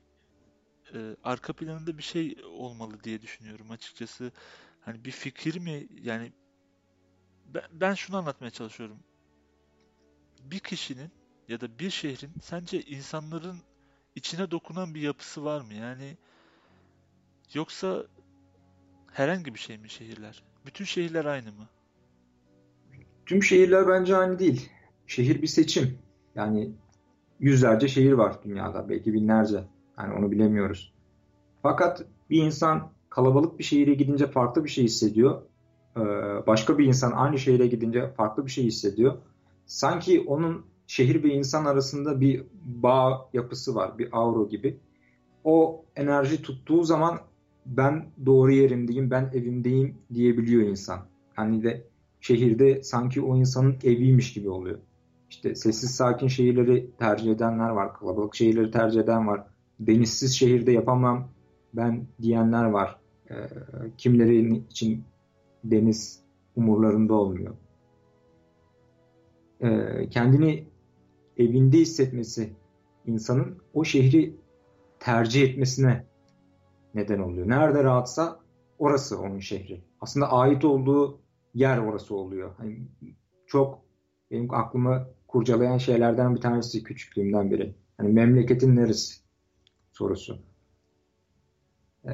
e, 0.94 1.16
arka 1.22 1.52
planında 1.52 1.98
bir 1.98 2.02
şey 2.02 2.36
olmalı 2.44 3.04
diye 3.04 3.22
düşünüyorum 3.22 3.70
açıkçası. 3.70 4.32
Hani 4.80 5.04
bir 5.04 5.10
fikir 5.10 5.60
mi? 5.60 5.88
Yani 6.02 6.32
ben, 7.46 7.64
ben 7.70 7.94
şunu 7.94 8.16
anlatmaya 8.16 8.50
çalışıyorum. 8.50 8.98
Bir 10.40 10.58
kişinin 10.58 11.10
ya 11.48 11.60
da 11.60 11.78
bir 11.78 11.90
şehrin 11.90 12.30
sence 12.42 12.82
insanların 12.82 13.56
içine 14.14 14.50
dokunan 14.50 14.94
bir 14.94 15.00
yapısı 15.00 15.44
var 15.44 15.60
mı? 15.60 15.74
Yani 15.74 16.16
yoksa 17.54 18.06
herhangi 19.12 19.54
bir 19.54 19.58
şey 19.58 19.78
mi 19.78 19.90
şehirler? 19.90 20.42
Bütün 20.66 20.84
şehirler 20.84 21.24
aynı 21.24 21.52
mı? 21.52 21.68
Tüm 23.26 23.42
şehirler 23.42 23.88
bence 23.88 24.16
aynı 24.16 24.38
değil. 24.38 24.70
Şehir 25.06 25.42
bir 25.42 25.46
seçim. 25.46 25.98
Yani 26.34 26.70
yüzlerce 27.40 27.88
şehir 27.88 28.12
var 28.12 28.44
dünyada. 28.44 28.88
Belki 28.88 29.12
binlerce. 29.12 29.64
Yani 29.98 30.14
onu 30.14 30.30
bilemiyoruz. 30.30 30.92
Fakat 31.62 32.04
bir 32.30 32.42
insan 32.42 32.90
kalabalık 33.08 33.58
bir 33.58 33.64
şehire 33.64 33.94
gidince 33.94 34.26
farklı 34.26 34.64
bir 34.64 34.68
şey 34.68 34.84
hissediyor. 34.84 35.42
Ee, 35.96 36.00
başka 36.46 36.78
bir 36.78 36.86
insan 36.86 37.12
aynı 37.12 37.38
şehire 37.38 37.66
gidince 37.66 38.12
farklı 38.12 38.46
bir 38.46 38.50
şey 38.50 38.64
hissediyor. 38.64 39.16
Sanki 39.66 40.20
onun 40.20 40.66
şehir 40.86 41.22
ve 41.22 41.28
insan 41.28 41.64
arasında 41.64 42.20
bir 42.20 42.44
bağ 42.64 43.28
yapısı 43.32 43.74
var, 43.74 43.98
bir 43.98 44.08
avro 44.12 44.48
gibi. 44.48 44.78
O 45.44 45.84
enerji 45.96 46.42
tuttuğu 46.42 46.84
zaman 46.84 47.20
ben 47.66 48.06
doğru 48.26 48.52
yerimdeyim, 48.52 49.10
ben 49.10 49.30
evimdeyim 49.34 49.94
diyebiliyor 50.14 50.62
insan. 50.62 51.06
Yani 51.38 51.62
de 51.62 51.86
şehirde 52.20 52.82
sanki 52.82 53.20
o 53.20 53.36
insanın 53.36 53.76
eviymiş 53.84 54.32
gibi 54.32 54.48
oluyor. 54.48 54.78
İşte 55.30 55.54
sessiz 55.54 55.90
sakin 55.90 56.28
şehirleri 56.28 56.90
tercih 56.98 57.32
edenler 57.32 57.68
var, 57.68 57.94
kalabalık 57.94 58.34
şehirleri 58.34 58.70
tercih 58.70 59.00
eden 59.00 59.26
var. 59.26 59.46
Denizsiz 59.80 60.34
şehirde 60.34 60.72
yapamam 60.72 61.28
ben 61.74 62.06
diyenler 62.22 62.64
var. 62.64 62.98
E, 63.30 63.34
kimleri 63.98 64.56
için 64.56 65.04
deniz 65.64 66.20
umurlarında 66.56 67.14
olmuyor. 67.14 67.54
E, 69.60 69.68
kendini 70.10 70.64
evinde 71.36 71.78
hissetmesi 71.78 72.52
insanın 73.06 73.58
o 73.74 73.84
şehri 73.84 74.36
tercih 75.00 75.42
etmesine 75.42 76.04
neden 76.94 77.18
oluyor. 77.18 77.48
Nerede 77.48 77.84
rahatsa 77.84 78.40
orası 78.78 79.20
onun 79.20 79.38
şehri. 79.38 79.80
Aslında 80.00 80.32
ait 80.32 80.64
olduğu 80.64 81.20
yer 81.54 81.78
orası 81.78 82.14
oluyor. 82.14 82.54
Hani 82.56 82.78
çok 83.46 83.82
benim 84.30 84.54
aklımı 84.54 85.08
kurcalayan 85.28 85.78
şeylerden 85.78 86.34
bir 86.34 86.40
tanesi 86.40 86.82
küçüklüğümden 86.82 87.50
beri. 87.50 87.74
Hani 87.96 88.12
memleketin 88.12 88.76
neresi 88.76 89.16
sorusu. 89.92 90.38
Ee, 92.04 92.10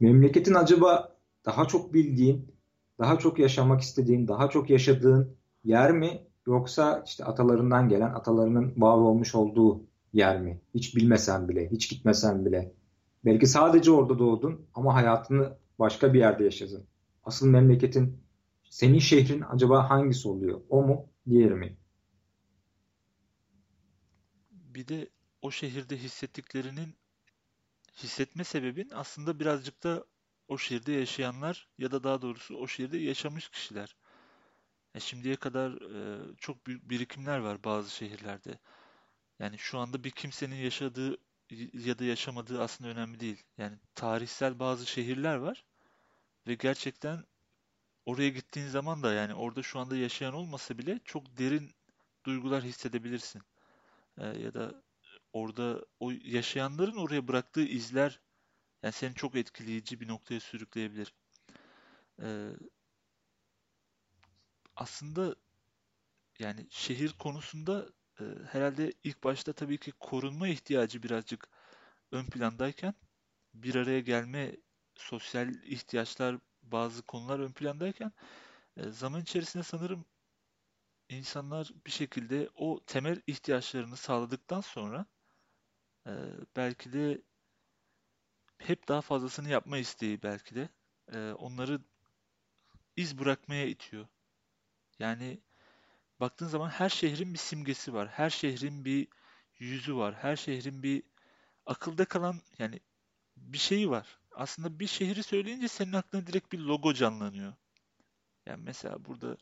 memleketin 0.00 0.54
acaba 0.54 1.16
daha 1.44 1.64
çok 1.64 1.94
bildiğin, 1.94 2.52
daha 2.98 3.18
çok 3.18 3.38
yaşamak 3.38 3.80
istediğin, 3.80 4.28
daha 4.28 4.50
çok 4.50 4.70
yaşadığın 4.70 5.36
yer 5.64 5.92
mi 5.92 6.26
Yoksa 6.46 7.02
işte 7.06 7.24
atalarından 7.24 7.88
gelen, 7.88 8.14
atalarının 8.14 8.74
var 8.76 8.96
olmuş 8.96 9.34
olduğu 9.34 9.80
yer 10.12 10.40
mi? 10.40 10.60
Hiç 10.74 10.96
bilmesen 10.96 11.48
bile, 11.48 11.70
hiç 11.70 11.90
gitmesen 11.90 12.46
bile. 12.46 12.72
Belki 13.24 13.46
sadece 13.46 13.90
orada 13.90 14.18
doğdun 14.18 14.66
ama 14.74 14.94
hayatını 14.94 15.56
başka 15.78 16.14
bir 16.14 16.18
yerde 16.18 16.44
yaşadın. 16.44 16.86
Asıl 17.24 17.48
memleketin, 17.48 18.22
senin 18.70 18.98
şehrin 18.98 19.44
acaba 19.50 19.90
hangisi 19.90 20.28
oluyor? 20.28 20.60
O 20.68 20.82
mu, 20.82 21.06
diğeri 21.28 21.54
mi? 21.54 21.76
Bir 24.50 24.88
de 24.88 25.08
o 25.42 25.50
şehirde 25.50 25.96
hissettiklerinin 25.96 26.94
hissetme 28.02 28.44
sebebin 28.44 28.90
aslında 28.94 29.40
birazcık 29.40 29.82
da 29.82 30.04
o 30.48 30.58
şehirde 30.58 30.92
yaşayanlar 30.92 31.68
ya 31.78 31.90
da 31.90 32.04
daha 32.04 32.22
doğrusu 32.22 32.56
o 32.56 32.66
şehirde 32.66 32.98
yaşamış 32.98 33.48
kişiler. 33.48 33.96
E 34.94 35.00
şimdiye 35.00 35.36
kadar 35.36 35.72
e, 35.72 36.20
çok 36.38 36.66
büyük 36.66 36.90
birikimler 36.90 37.38
var 37.38 37.64
bazı 37.64 37.90
şehirlerde. 37.90 38.58
Yani 39.38 39.58
şu 39.58 39.78
anda 39.78 40.04
bir 40.04 40.10
kimsenin 40.10 40.56
yaşadığı 40.56 41.18
ya 41.74 41.98
da 41.98 42.04
yaşamadığı 42.04 42.62
aslında 42.62 42.90
önemli 42.90 43.20
değil. 43.20 43.44
Yani 43.58 43.78
tarihsel 43.94 44.58
bazı 44.58 44.86
şehirler 44.86 45.36
var 45.36 45.64
ve 46.46 46.54
gerçekten 46.54 47.24
oraya 48.06 48.28
gittiğin 48.28 48.68
zaman 48.68 49.02
da 49.02 49.12
yani 49.12 49.34
orada 49.34 49.62
şu 49.62 49.78
anda 49.78 49.96
yaşayan 49.96 50.34
olmasa 50.34 50.78
bile 50.78 51.00
çok 51.04 51.38
derin 51.38 51.70
duygular 52.26 52.62
hissedebilirsin. 52.64 53.42
E, 54.18 54.26
ya 54.26 54.54
da 54.54 54.82
orada 55.32 55.86
o 56.00 56.10
yaşayanların 56.24 56.96
oraya 56.96 57.28
bıraktığı 57.28 57.62
izler 57.62 58.20
yani 58.82 58.92
seni 58.92 59.14
çok 59.14 59.36
etkileyici 59.36 60.00
bir 60.00 60.08
noktaya 60.08 60.40
sürükleyebilir. 60.40 61.14
E, 62.22 62.50
aslında 64.76 65.36
yani 66.38 66.66
şehir 66.70 67.12
konusunda 67.12 67.88
e, 68.20 68.24
herhalde 68.50 68.92
ilk 69.04 69.24
başta 69.24 69.52
tabii 69.52 69.78
ki 69.78 69.92
korunma 70.00 70.48
ihtiyacı 70.48 71.02
birazcık 71.02 71.48
ön 72.12 72.26
plandayken 72.26 72.94
bir 73.54 73.74
araya 73.74 74.00
gelme, 74.00 74.56
sosyal 74.94 75.54
ihtiyaçlar, 75.54 76.38
bazı 76.62 77.02
konular 77.02 77.38
ön 77.40 77.52
plandayken 77.52 78.12
e, 78.76 78.90
zaman 78.90 79.22
içerisinde 79.22 79.62
sanırım 79.62 80.04
insanlar 81.08 81.70
bir 81.86 81.90
şekilde 81.90 82.50
o 82.54 82.80
temel 82.86 83.22
ihtiyaçlarını 83.26 83.96
sağladıktan 83.96 84.60
sonra 84.60 85.06
e, 86.06 86.12
belki 86.56 86.92
de 86.92 87.22
hep 88.58 88.88
daha 88.88 89.00
fazlasını 89.00 89.48
yapma 89.48 89.78
isteği 89.78 90.22
belki 90.22 90.54
de 90.54 90.68
e, 91.12 91.32
onları 91.32 91.80
iz 92.96 93.18
bırakmaya 93.18 93.66
itiyor. 93.66 94.06
Yani 95.00 95.40
baktığın 96.20 96.48
zaman 96.48 96.68
her 96.68 96.88
şehrin 96.88 97.34
bir 97.34 97.38
simgesi 97.38 97.94
var. 97.94 98.08
Her 98.08 98.30
şehrin 98.30 98.84
bir 98.84 99.08
yüzü 99.58 99.96
var. 99.96 100.14
Her 100.14 100.36
şehrin 100.36 100.82
bir 100.82 101.02
akılda 101.66 102.04
kalan 102.04 102.36
yani 102.58 102.80
bir 103.36 103.58
şeyi 103.58 103.90
var. 103.90 104.20
Aslında 104.32 104.80
bir 104.80 104.86
şehri 104.86 105.22
söyleyince 105.22 105.68
senin 105.68 105.92
aklına 105.92 106.26
direkt 106.26 106.52
bir 106.52 106.58
logo 106.58 106.94
canlanıyor. 106.94 107.54
Yani 108.46 108.62
mesela 108.64 109.04
burada 109.04 109.36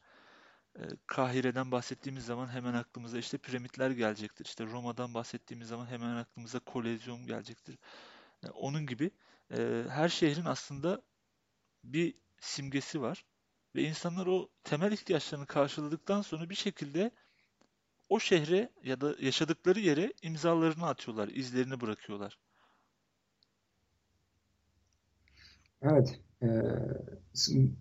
e, 0.79 0.83
Kahire'den 1.07 1.71
bahsettiğimiz 1.73 2.27
zaman 2.27 2.49
hemen 2.49 2.75
aklımıza 2.75 3.19
işte 3.19 3.39
piramitler 3.39 3.91
gelecektir. 3.91 4.45
İşte 4.45 4.67
Roma'dan 4.67 5.15
bahsettiğimiz 5.15 5.69
zaman 5.69 5.87
hemen 5.87 6.17
aklımıza 6.17 6.61
Kolezyum 6.61 7.27
gelecektir. 7.27 7.79
Yani 8.43 8.53
onun 8.53 8.87
gibi 8.87 9.11
e, 9.59 9.85
her 9.89 10.09
şehrin 10.09 10.45
aslında 10.45 11.03
bir 11.85 12.15
simgesi 12.41 13.03
var. 13.03 13.25
Ve 13.75 13.83
insanlar 13.83 14.27
o 14.27 14.49
temel 14.65 14.93
ihtiyaçlarını 14.93 15.47
karşıladıktan 15.47 16.23
sonra 16.23 16.51
bir 16.51 16.55
şekilde 16.55 17.11
o 18.09 18.21
şehre 18.21 18.71
ya 18.85 19.01
da 19.01 19.15
yaşadıkları 19.21 19.81
yere 19.81 20.13
imzalarını 20.23 20.87
atıyorlar, 20.87 21.29
izlerini 21.29 21.81
bırakıyorlar. 21.81 22.39
Evet. 25.83 26.21
E, 26.43 26.49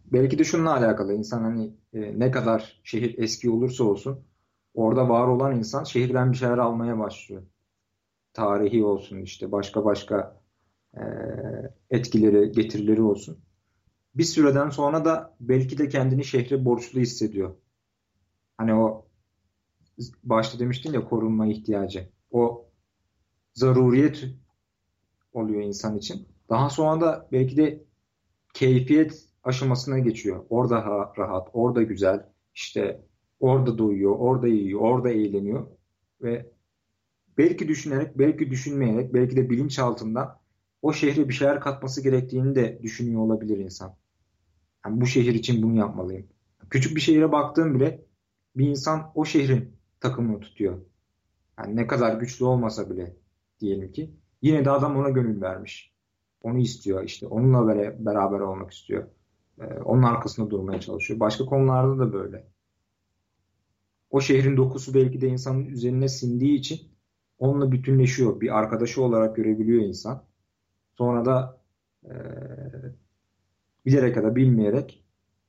belki 0.06 0.40
de 0.40 0.44
şununla 0.44 0.74
alakalı. 0.74 1.14
İnsan 1.14 1.44
hani 1.44 1.74
e, 1.94 2.20
ne 2.20 2.32
kadar 2.32 2.82
şehir 2.84 3.18
eski 3.18 3.50
olursa 3.50 3.84
olsun 3.84 4.26
orada 4.74 5.10
var 5.10 5.28
olan 5.28 5.58
insan 5.58 5.84
şehirden 5.84 6.32
bir 6.32 6.38
şeyler 6.38 6.58
almaya 6.58 7.00
başlıyor. 7.00 7.44
Tarihi 8.34 8.84
olsun 8.84 9.22
işte 9.22 9.52
başka 9.52 9.86
başka 9.86 10.42
e, 10.94 11.02
etkileri, 11.90 12.52
getirileri 12.52 13.02
olsun 13.02 13.47
bir 14.18 14.24
süreden 14.24 14.70
sonra 14.70 15.06
da 15.06 15.36
belki 15.40 15.78
de 15.78 15.90
kendini 15.90 16.26
şehre 16.26 16.66
borçlu 16.66 17.00
hissediyor. 17.00 17.56
Hani 18.58 18.74
o 18.74 19.06
başta 20.24 20.60
demiştin 20.60 20.94
ya 20.94 21.06
korunma 21.06 21.48
ihtiyacı. 21.48 22.10
O 22.32 22.66
zaruriyet 23.54 24.26
oluyor 25.34 25.62
insan 25.62 25.98
için. 25.98 26.28
Daha 26.50 26.70
sonra 26.70 27.02
da 27.02 27.28
belki 27.32 27.58
de 27.58 27.84
keyfiyet 28.54 29.26
aşamasına 29.44 30.00
geçiyor. 30.00 30.46
Orada 30.50 30.86
rahat, 31.18 31.50
orada 31.54 31.84
güzel, 31.84 32.30
işte 32.56 33.02
orada 33.40 33.78
doyuyor, 33.78 34.16
orada 34.20 34.48
yiyor, 34.48 34.82
orada 34.82 35.10
eğleniyor 35.10 35.68
ve 36.22 36.52
belki 37.38 37.68
düşünerek, 37.68 38.18
belki 38.18 38.52
düşünmeyerek, 38.52 39.14
belki 39.14 39.36
de 39.36 39.50
bilinçaltında 39.50 40.40
o 40.82 40.94
şehre 40.94 41.30
bir 41.30 41.34
şeyler 41.34 41.60
katması 41.60 42.04
gerektiğini 42.04 42.56
de 42.56 42.80
düşünüyor 42.84 43.22
olabilir 43.22 43.58
insan. 43.58 43.96
Yani 44.88 45.02
bu 45.02 45.06
şehir 45.06 45.34
için 45.34 45.64
bunu 45.64 45.78
yapmalıyım. 45.78 46.28
Küçük 46.70 46.96
bir 46.96 47.02
şehire 47.02 47.32
baktığım 47.32 47.76
bile 47.76 48.06
bir 48.56 48.68
insan 48.68 49.12
o 49.16 49.26
şehrin 49.26 49.76
takımını 50.00 50.40
tutuyor. 50.40 50.78
Yani 51.60 51.76
ne 51.76 51.88
kadar 51.88 52.20
güçlü 52.20 52.46
olmasa 52.46 52.90
bile 52.90 53.16
diyelim 53.60 53.92
ki 53.92 54.12
yine 54.42 54.66
de 54.66 54.72
adam 54.72 54.96
ona 54.96 55.10
gönül 55.10 55.42
vermiş. 55.42 55.94
Onu 56.42 56.58
istiyor 56.60 57.04
işte 57.04 57.28
onunla 57.28 57.68
beraber 58.00 58.40
olmak 58.40 58.72
istiyor. 58.72 59.08
Ee, 59.62 59.64
onun 59.66 60.04
arkasında 60.04 60.50
durmaya 60.50 60.80
çalışıyor. 60.80 61.20
Başka 61.20 61.46
konularda 61.46 62.00
da 62.00 62.14
böyle. 62.14 62.48
O 64.10 64.22
şehrin 64.22 64.58
dokusu 64.58 64.94
belki 64.94 65.22
de 65.22 65.28
insanın 65.28 65.66
üzerine 65.66 66.08
sindiği 66.08 66.60
için 66.60 66.80
onunla 67.40 67.72
bütünleşiyor. 67.72 68.42
Bir 68.42 68.58
arkadaşı 68.60 69.04
olarak 69.04 69.36
görebiliyor 69.36 69.84
insan. 69.84 70.24
Sonra 70.98 71.26
da 71.26 71.62
e, 72.04 72.14
bilerek 73.88 74.16
ya 74.16 74.24
da 74.24 74.36
bilmeyerek 74.36 75.04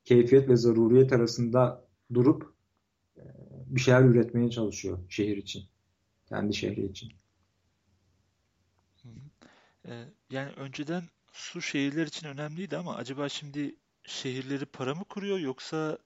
keyfiyet 0.04 0.48
ve 0.48 0.56
zaruriyet 0.56 1.12
arasında 1.12 1.84
durup 2.14 2.54
e, 3.16 3.22
bir 3.66 3.80
şeyler 3.80 4.02
üretmeye 4.02 4.50
çalışıyor 4.50 4.98
şehir 5.08 5.36
için. 5.36 5.62
Kendi 6.28 6.54
şehri 6.54 6.86
için. 6.86 7.12
Ee, 9.86 10.04
yani 10.30 10.52
önceden 10.52 11.02
su 11.32 11.62
şehirler 11.62 12.06
için 12.06 12.26
önemliydi 12.26 12.76
ama 12.76 12.94
acaba 12.96 13.28
şimdi 13.28 13.74
şehirleri 14.02 14.66
para 14.66 14.94
mı 14.94 15.04
kuruyor 15.04 15.38
yoksa 15.38 15.98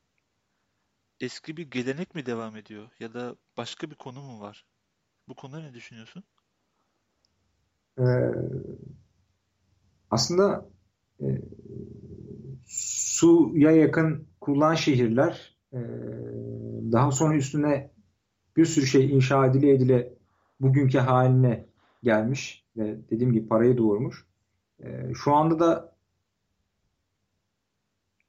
eski 1.20 1.56
bir 1.56 1.70
gelenek 1.70 2.14
mi 2.14 2.26
devam 2.26 2.56
ediyor 2.56 2.88
ya 3.00 3.14
da 3.14 3.36
başka 3.56 3.90
bir 3.90 3.94
konu 3.94 4.22
mu 4.22 4.40
var? 4.40 4.66
Bu 5.28 5.34
konuda 5.34 5.60
ne 5.60 5.74
düşünüyorsun? 5.74 6.24
Ee, 7.98 8.02
aslında 10.10 10.68
e, 11.20 11.26
suya 13.22 13.70
yakın 13.70 14.28
kurulan 14.40 14.74
şehirler 14.74 15.58
e, 15.72 15.78
daha 16.92 17.10
sonra 17.10 17.36
üstüne 17.36 17.90
bir 18.56 18.64
sürü 18.64 18.86
şey 18.86 19.10
inşa 19.10 19.46
edile 19.46 19.70
edile 19.70 20.14
bugünkü 20.60 20.98
haline 20.98 21.66
gelmiş 22.02 22.66
ve 22.76 22.98
dediğim 23.10 23.32
gibi 23.32 23.48
parayı 23.48 23.78
doğurmuş. 23.78 24.26
E, 24.80 25.14
şu 25.14 25.34
anda 25.34 25.58
da 25.58 25.96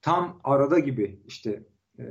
tam 0.02 0.40
arada 0.44 0.80
gibi 0.80 1.22
işte 1.26 1.64
e, 2.00 2.04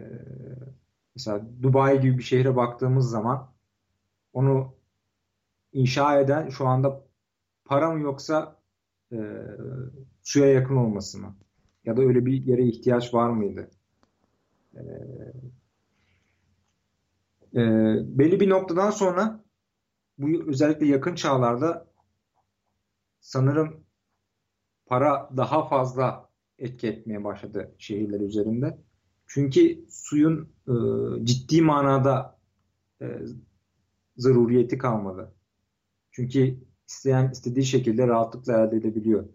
mesela 1.14 1.46
Dubai 1.62 2.00
gibi 2.00 2.18
bir 2.18 2.22
şehre 2.22 2.56
baktığımız 2.56 3.10
zaman 3.10 3.52
onu 4.32 4.74
inşa 5.72 6.20
eden 6.20 6.48
şu 6.48 6.66
anda 6.66 7.04
para 7.64 7.90
mı 7.90 8.00
yoksa 8.00 8.56
e, 9.12 9.18
suya 10.22 10.46
yakın 10.46 10.76
olması 10.76 11.18
mı? 11.18 11.36
Ya 11.84 11.96
da 11.96 12.02
öyle 12.02 12.26
bir 12.26 12.44
yere 12.44 12.64
ihtiyaç 12.64 13.14
var 13.14 13.30
mıydı? 13.30 13.70
E, 14.74 14.80
e, 17.54 17.60
belli 18.18 18.40
bir 18.40 18.50
noktadan 18.50 18.90
sonra 18.90 19.44
bu 20.18 20.50
özellikle 20.50 20.86
yakın 20.86 21.14
çağlarda 21.14 21.86
sanırım 23.20 23.84
para 24.86 25.30
daha 25.36 25.68
fazla 25.68 26.28
etki 26.58 26.88
etmeye 26.88 27.24
başladı 27.24 27.74
şehirler 27.78 28.20
üzerinde. 28.20 28.78
Çünkü 29.26 29.84
suyun 29.90 30.48
e, 30.68 30.74
ciddi 31.24 31.62
manada 31.62 32.38
e, 33.02 33.06
zaruriyeti 34.16 34.78
kalmadı. 34.78 35.34
Çünkü 36.10 36.58
isteyen 36.88 37.30
istediği 37.30 37.64
şekilde 37.64 38.06
rahatlıkla 38.08 38.64
elde 38.64 38.76
edebiliyor. 38.76 39.28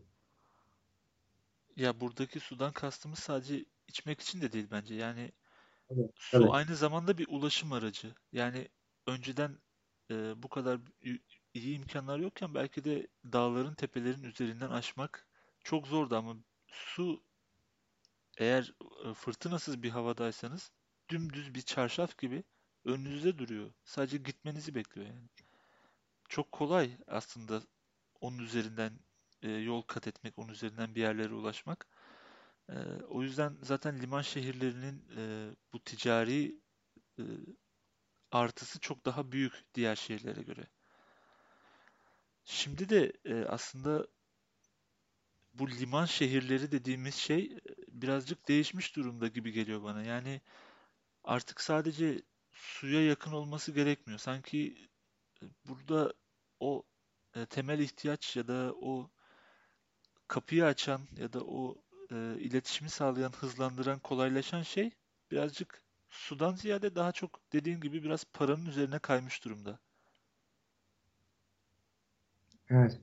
Ya 1.77 1.99
buradaki 1.99 2.39
sudan 2.39 2.71
kastımız 2.71 3.19
sadece 3.19 3.65
içmek 3.87 4.21
için 4.21 4.41
de 4.41 4.51
değil 4.51 4.67
bence. 4.71 4.95
Yani 4.95 5.31
evet, 5.89 6.11
su 6.15 6.37
evet. 6.37 6.47
aynı 6.51 6.75
zamanda 6.75 7.17
bir 7.17 7.27
ulaşım 7.29 7.73
aracı. 7.73 8.15
Yani 8.31 8.69
önceden 9.07 9.59
e, 10.11 10.43
bu 10.43 10.49
kadar 10.49 10.79
iyi 11.53 11.75
imkanlar 11.75 12.19
yokken 12.19 12.53
belki 12.53 12.83
de 12.83 13.07
dağların, 13.33 13.73
tepelerin 13.75 14.23
üzerinden 14.23 14.69
aşmak 14.69 15.27
çok 15.63 15.87
zordu 15.87 16.15
ama 16.15 16.35
su 16.67 17.23
eğer 18.37 18.73
e, 19.05 19.13
fırtınasız 19.13 19.83
bir 19.83 19.89
havadaysanız 19.89 20.71
dümdüz 21.09 21.53
bir 21.53 21.61
çarşaf 21.61 22.17
gibi 22.17 22.43
önünüzde 22.85 23.37
duruyor. 23.37 23.71
Sadece 23.83 24.17
gitmenizi 24.17 24.75
bekliyor 24.75 25.07
yani. 25.07 25.29
Çok 26.29 26.51
kolay 26.51 26.97
aslında 27.07 27.61
onun 28.21 28.39
üzerinden 28.39 28.99
e, 29.41 29.51
yol 29.51 29.81
kat 29.81 30.07
etmek, 30.07 30.39
onun 30.39 30.49
üzerinden 30.49 30.95
bir 30.95 31.01
yerlere 31.01 31.33
ulaşmak. 31.33 31.87
E, 32.69 32.75
o 33.09 33.23
yüzden 33.23 33.57
zaten 33.61 34.01
liman 34.01 34.21
şehirlerinin 34.21 35.03
e, 35.17 35.51
bu 35.73 35.83
ticari 35.83 36.61
artısı 38.31 38.79
çok 38.79 39.05
daha 39.05 39.31
büyük 39.31 39.53
diğer 39.73 39.95
şehirlere 39.95 40.41
göre. 40.41 40.67
Şimdi 42.45 42.89
de 42.89 43.13
aslında 43.49 44.07
bu 45.53 45.69
liman 45.71 46.05
şehirleri 46.05 46.71
dediğimiz 46.71 47.15
şey 47.15 47.57
birazcık 47.87 48.47
değişmiş 48.47 48.95
durumda 48.95 49.27
gibi 49.27 49.51
geliyor 49.51 49.83
bana. 49.83 50.03
Yani 50.03 50.41
artık 51.23 51.61
sadece 51.61 52.21
suya 52.51 53.05
yakın 53.05 53.31
olması 53.31 53.71
gerekmiyor. 53.71 54.19
Sanki 54.19 54.89
burada 55.65 56.13
o 56.59 56.83
temel 57.49 57.79
ihtiyaç 57.79 58.35
ya 58.35 58.47
da 58.47 58.73
o 58.81 59.09
kapıyı 60.27 60.65
açan 60.65 61.01
ya 61.17 61.33
da 61.33 61.41
o 61.41 61.75
e, 62.11 62.15
iletişimi 62.39 62.89
sağlayan, 62.89 63.31
hızlandıran, 63.31 63.99
kolaylaşan 63.99 64.61
şey 64.61 64.91
birazcık 65.31 65.81
sudan 66.09 66.55
ziyade 66.55 66.95
daha 66.95 67.11
çok 67.11 67.39
dediğin 67.53 67.81
gibi 67.81 68.03
biraz 68.03 68.23
paranın 68.33 68.65
üzerine 68.65 68.99
kaymış 68.99 69.45
durumda. 69.45 69.79
Evet. 72.69 72.99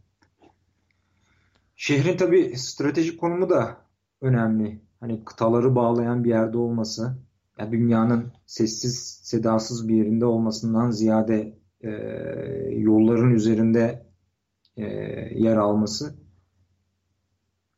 Şehrin 1.77 2.17
tabii 2.17 2.59
stratejik 2.59 3.21
konumu 3.21 3.51
da 3.51 3.77
önemli. 4.21 4.81
Hani 5.01 5.25
kıtaları 5.25 5.75
bağlayan 5.75 6.25
bir 6.25 6.29
yerde 6.29 6.59
olması, 6.59 7.19
yani 7.59 7.73
dünyanın 7.73 8.33
sessiz, 8.47 9.21
sedasız 9.23 9.89
bir 9.89 9.95
yerinde 9.97 10.25
olmasından 10.25 10.91
ziyade 10.91 11.59
e, 11.81 11.91
yolların 12.71 13.35
üzerinde 13.35 14.07
e, 14.77 14.85
yer 15.35 15.57
alması, 15.57 16.24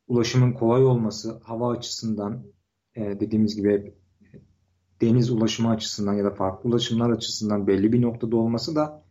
ulaşımın 0.07 0.53
kolay 0.53 0.85
olması, 0.85 1.39
hava 1.43 1.71
açısından 1.71 2.43
e, 2.95 3.01
dediğimiz 3.01 3.55
gibi 3.55 3.93
deniz 5.01 5.31
ulaşımı 5.31 5.69
açısından 5.69 6.13
ya 6.13 6.25
da 6.25 6.31
farklı 6.31 6.69
ulaşımlar 6.69 7.09
açısından 7.09 7.67
belli 7.67 7.93
bir 7.93 8.01
noktada 8.01 8.35
olması 8.35 8.75
da 8.75 9.03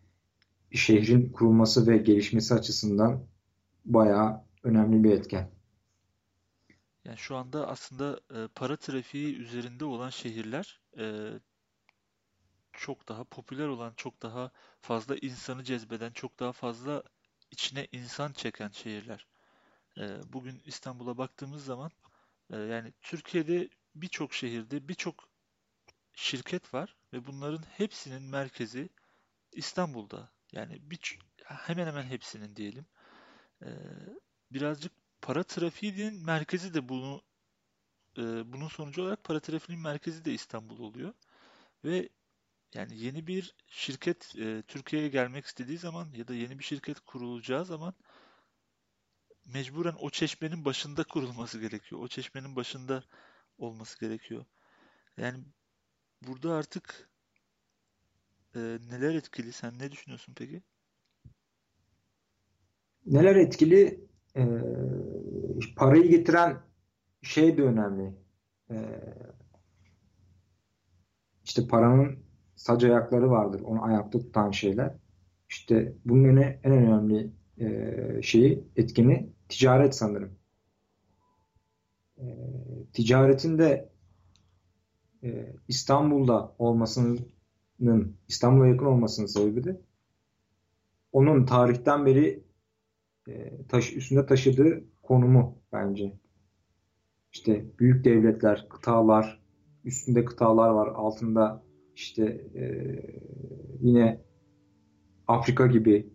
şehrin 0.70 1.32
kurulması 1.32 1.86
ve 1.86 1.96
gelişmesi 1.96 2.54
açısından 2.54 3.26
bayağı 3.84 4.44
önemli 4.62 5.04
bir 5.04 5.10
etken. 5.10 5.50
Yani 7.04 7.18
şu 7.18 7.36
anda 7.36 7.68
aslında 7.68 8.20
e, 8.34 8.48
para 8.54 8.76
trafiği 8.76 9.36
üzerinde 9.36 9.84
olan 9.84 10.10
şehirler 10.10 10.80
e, 10.98 11.30
çok 12.72 13.08
daha 13.08 13.24
popüler 13.24 13.68
olan, 13.68 13.92
çok 13.96 14.22
daha 14.22 14.50
fazla 14.80 15.16
insanı 15.16 15.64
cezbeden, 15.64 16.12
çok 16.12 16.40
daha 16.40 16.52
fazla 16.52 17.02
içine 17.50 17.86
insan 17.92 18.32
çeken 18.32 18.68
şehirler. 18.68 19.26
E, 19.98 20.32
bugün 20.32 20.62
İstanbul'a 20.64 21.18
baktığımız 21.18 21.64
zaman 21.64 21.90
e, 22.50 22.56
yani 22.56 22.92
Türkiye'de 23.02 23.68
birçok 23.94 24.34
şehirde 24.34 24.88
birçok 24.88 25.28
şirket 26.14 26.74
var 26.74 26.96
ve 27.12 27.26
bunların 27.26 27.62
hepsinin 27.62 28.22
merkezi 28.22 28.88
İstanbul'da. 29.52 30.30
Yani 30.52 30.78
bir, 30.90 31.18
hemen 31.44 31.86
hemen 31.86 32.02
hepsinin 32.02 32.56
diyelim. 32.56 32.86
E, 33.62 33.68
birazcık 34.50 34.92
para 35.22 35.42
trafiğinin 35.42 36.24
merkezi 36.24 36.74
de 36.74 36.88
bunu 36.88 37.22
e, 38.18 38.52
bunun 38.52 38.68
sonucu 38.68 39.02
olarak 39.02 39.24
para 39.24 39.40
trafiğinin 39.40 39.84
merkezi 39.84 40.24
de 40.24 40.32
İstanbul 40.32 40.78
oluyor. 40.78 41.14
Ve 41.84 42.08
yani 42.74 42.98
yeni 42.98 43.26
bir 43.26 43.54
şirket 43.68 44.36
e, 44.36 44.62
Türkiye'ye 44.62 45.08
gelmek 45.08 45.46
istediği 45.46 45.78
zaman 45.78 46.08
ya 46.12 46.28
da 46.28 46.34
yeni 46.34 46.58
bir 46.58 46.64
şirket 46.64 47.00
kurulacağı 47.00 47.64
zaman 47.64 47.94
mecburen 49.54 49.94
o 50.00 50.10
çeşmenin 50.10 50.64
başında 50.64 51.04
kurulması 51.04 51.60
gerekiyor. 51.60 52.00
O 52.00 52.08
çeşmenin 52.08 52.56
başında 52.56 53.04
olması 53.58 54.00
gerekiyor. 54.00 54.44
Yani 55.16 55.38
burada 56.26 56.54
artık 56.54 57.10
e, 58.54 58.58
neler 58.90 59.14
etkili? 59.14 59.52
Sen 59.52 59.78
ne 59.78 59.92
düşünüyorsun 59.92 60.34
peki? 60.36 60.62
Neler 63.06 63.36
etkili? 63.36 64.06
e, 64.36 64.44
parayı 65.76 66.10
getiren 66.10 66.56
şey 67.22 67.56
de 67.56 67.62
önemli. 67.62 68.14
E, 68.70 68.76
işte 71.44 71.66
paranın 71.68 72.18
sac 72.56 72.84
ayakları 72.84 73.30
vardır. 73.30 73.60
Onu 73.60 73.84
ayakta 73.84 74.18
tutan 74.18 74.50
şeyler. 74.50 74.94
İşte 75.48 75.92
bunun 76.04 76.36
en, 76.36 76.60
en 76.64 76.72
önemli 76.72 77.30
e, 77.58 78.22
şeyi, 78.22 78.64
etkini 78.76 79.32
ticaret 79.48 79.94
sanırım. 79.94 80.38
e, 82.18 82.24
ticaretin 82.92 83.58
de 83.58 83.88
e, 85.22 85.54
İstanbul'da 85.68 86.54
olmasının 86.58 87.18
İstanbul'a 88.28 88.66
yakın 88.66 88.86
olmasının 88.86 89.26
sebebi 89.26 89.64
de 89.64 89.80
onun 91.12 91.46
tarihten 91.46 92.06
beri 92.06 92.44
e, 93.28 93.66
taş, 93.68 93.92
üstünde 93.96 94.26
taşıdığı 94.26 94.84
konumu 95.02 95.58
bence. 95.72 96.18
İşte 97.32 97.66
büyük 97.78 98.04
devletler, 98.04 98.66
kıtalar, 98.68 99.42
üstünde 99.84 100.24
kıtalar 100.24 100.68
var, 100.68 100.86
altında 100.86 101.62
işte 101.94 102.24
e, 102.54 102.64
yine 103.80 104.20
Afrika 105.28 105.66
gibi 105.66 106.12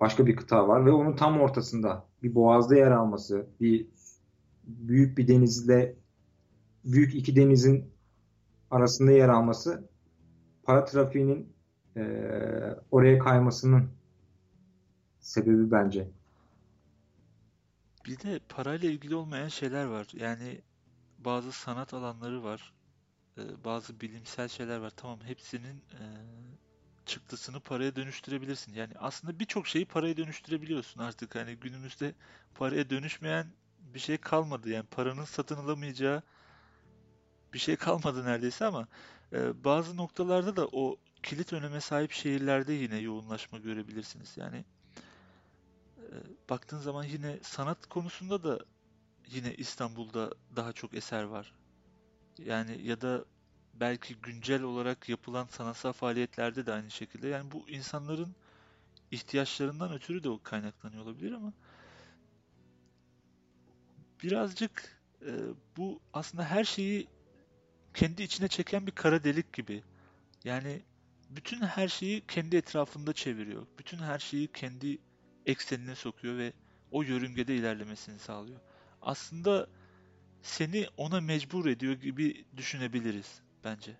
başka 0.00 0.26
bir 0.26 0.36
kıta 0.36 0.68
var 0.68 0.86
ve 0.86 0.92
onun 0.92 1.16
tam 1.16 1.40
ortasında 1.40 2.11
bir 2.22 2.34
boğazda 2.34 2.76
yer 2.76 2.90
alması, 2.90 3.46
bir 3.60 3.86
büyük 4.64 5.18
bir 5.18 5.28
denizle 5.28 5.96
büyük 6.84 7.14
iki 7.14 7.36
denizin 7.36 7.90
arasında 8.70 9.12
yer 9.12 9.28
alması 9.28 9.88
para 10.62 10.84
trafiğinin 10.84 11.52
e, 11.96 12.02
oraya 12.90 13.18
kaymasının 13.18 13.90
sebebi 15.20 15.70
bence. 15.70 16.08
Bir 18.06 18.20
de 18.20 18.40
parayla 18.48 18.90
ilgili 18.90 19.14
olmayan 19.14 19.48
şeyler 19.48 19.84
var. 19.84 20.06
Yani 20.12 20.60
bazı 21.18 21.52
sanat 21.52 21.94
alanları 21.94 22.44
var. 22.44 22.72
E, 23.38 23.42
bazı 23.64 24.00
bilimsel 24.00 24.48
şeyler 24.48 24.78
var. 24.78 24.92
Tamam 24.96 25.18
hepsinin 25.24 25.82
e, 25.92 26.02
çıktısını 27.06 27.60
paraya 27.60 27.96
dönüştürebilirsin. 27.96 28.74
Yani 28.74 28.92
aslında 28.98 29.38
birçok 29.38 29.66
şeyi 29.66 29.84
paraya 29.84 30.16
dönüştürebiliyorsun 30.16 31.00
artık. 31.00 31.34
Hani 31.34 31.56
günümüzde 31.56 32.14
paraya 32.54 32.90
dönüşmeyen 32.90 33.46
bir 33.78 34.00
şey 34.00 34.18
kalmadı. 34.18 34.70
Yani 34.70 34.86
paranın 34.86 35.24
satın 35.24 35.56
alamayacağı 35.56 36.22
bir 37.54 37.58
şey 37.58 37.76
kalmadı 37.76 38.24
neredeyse 38.24 38.64
ama 38.64 38.88
e, 39.32 39.64
bazı 39.64 39.96
noktalarda 39.96 40.56
da 40.56 40.68
o 40.72 40.96
kilit 41.22 41.52
öneme 41.52 41.80
sahip 41.80 42.12
şehirlerde 42.12 42.72
yine 42.72 42.96
yoğunlaşma 42.98 43.58
görebilirsiniz. 43.58 44.36
Yani 44.36 44.64
e, 45.98 46.06
baktığın 46.50 46.78
zaman 46.78 47.04
yine 47.04 47.38
sanat 47.42 47.86
konusunda 47.86 48.44
da 48.44 48.58
yine 49.26 49.54
İstanbul'da 49.54 50.30
daha 50.56 50.72
çok 50.72 50.94
eser 50.94 51.22
var. 51.22 51.52
Yani 52.38 52.82
ya 52.86 53.00
da 53.00 53.24
belki 53.74 54.14
güncel 54.14 54.62
olarak 54.62 55.08
yapılan 55.08 55.46
sanatsal 55.46 55.92
faaliyetlerde 55.92 56.66
de 56.66 56.72
aynı 56.72 56.90
şekilde. 56.90 57.28
Yani 57.28 57.52
bu 57.52 57.68
insanların 57.68 58.34
ihtiyaçlarından 59.10 59.92
ötürü 59.92 60.24
de 60.24 60.28
o 60.28 60.42
kaynaklanıyor 60.42 61.02
olabilir 61.04 61.32
ama 61.32 61.52
birazcık 64.22 65.00
e, 65.26 65.30
bu 65.76 66.00
aslında 66.12 66.44
her 66.44 66.64
şeyi 66.64 67.08
kendi 67.94 68.22
içine 68.22 68.48
çeken 68.48 68.86
bir 68.86 68.92
kara 68.92 69.24
delik 69.24 69.52
gibi. 69.52 69.82
Yani 70.44 70.82
bütün 71.30 71.60
her 71.60 71.88
şeyi 71.88 72.26
kendi 72.26 72.56
etrafında 72.56 73.12
çeviriyor. 73.12 73.66
Bütün 73.78 73.98
her 73.98 74.18
şeyi 74.18 74.48
kendi 74.48 74.98
eksenine 75.46 75.94
sokuyor 75.94 76.38
ve 76.38 76.52
o 76.90 77.02
yörüngede 77.02 77.56
ilerlemesini 77.56 78.18
sağlıyor. 78.18 78.60
Aslında 79.02 79.68
seni 80.42 80.86
ona 80.96 81.20
mecbur 81.20 81.66
ediyor 81.66 81.94
gibi 81.94 82.44
düşünebiliriz 82.56 83.42
bence. 83.64 83.96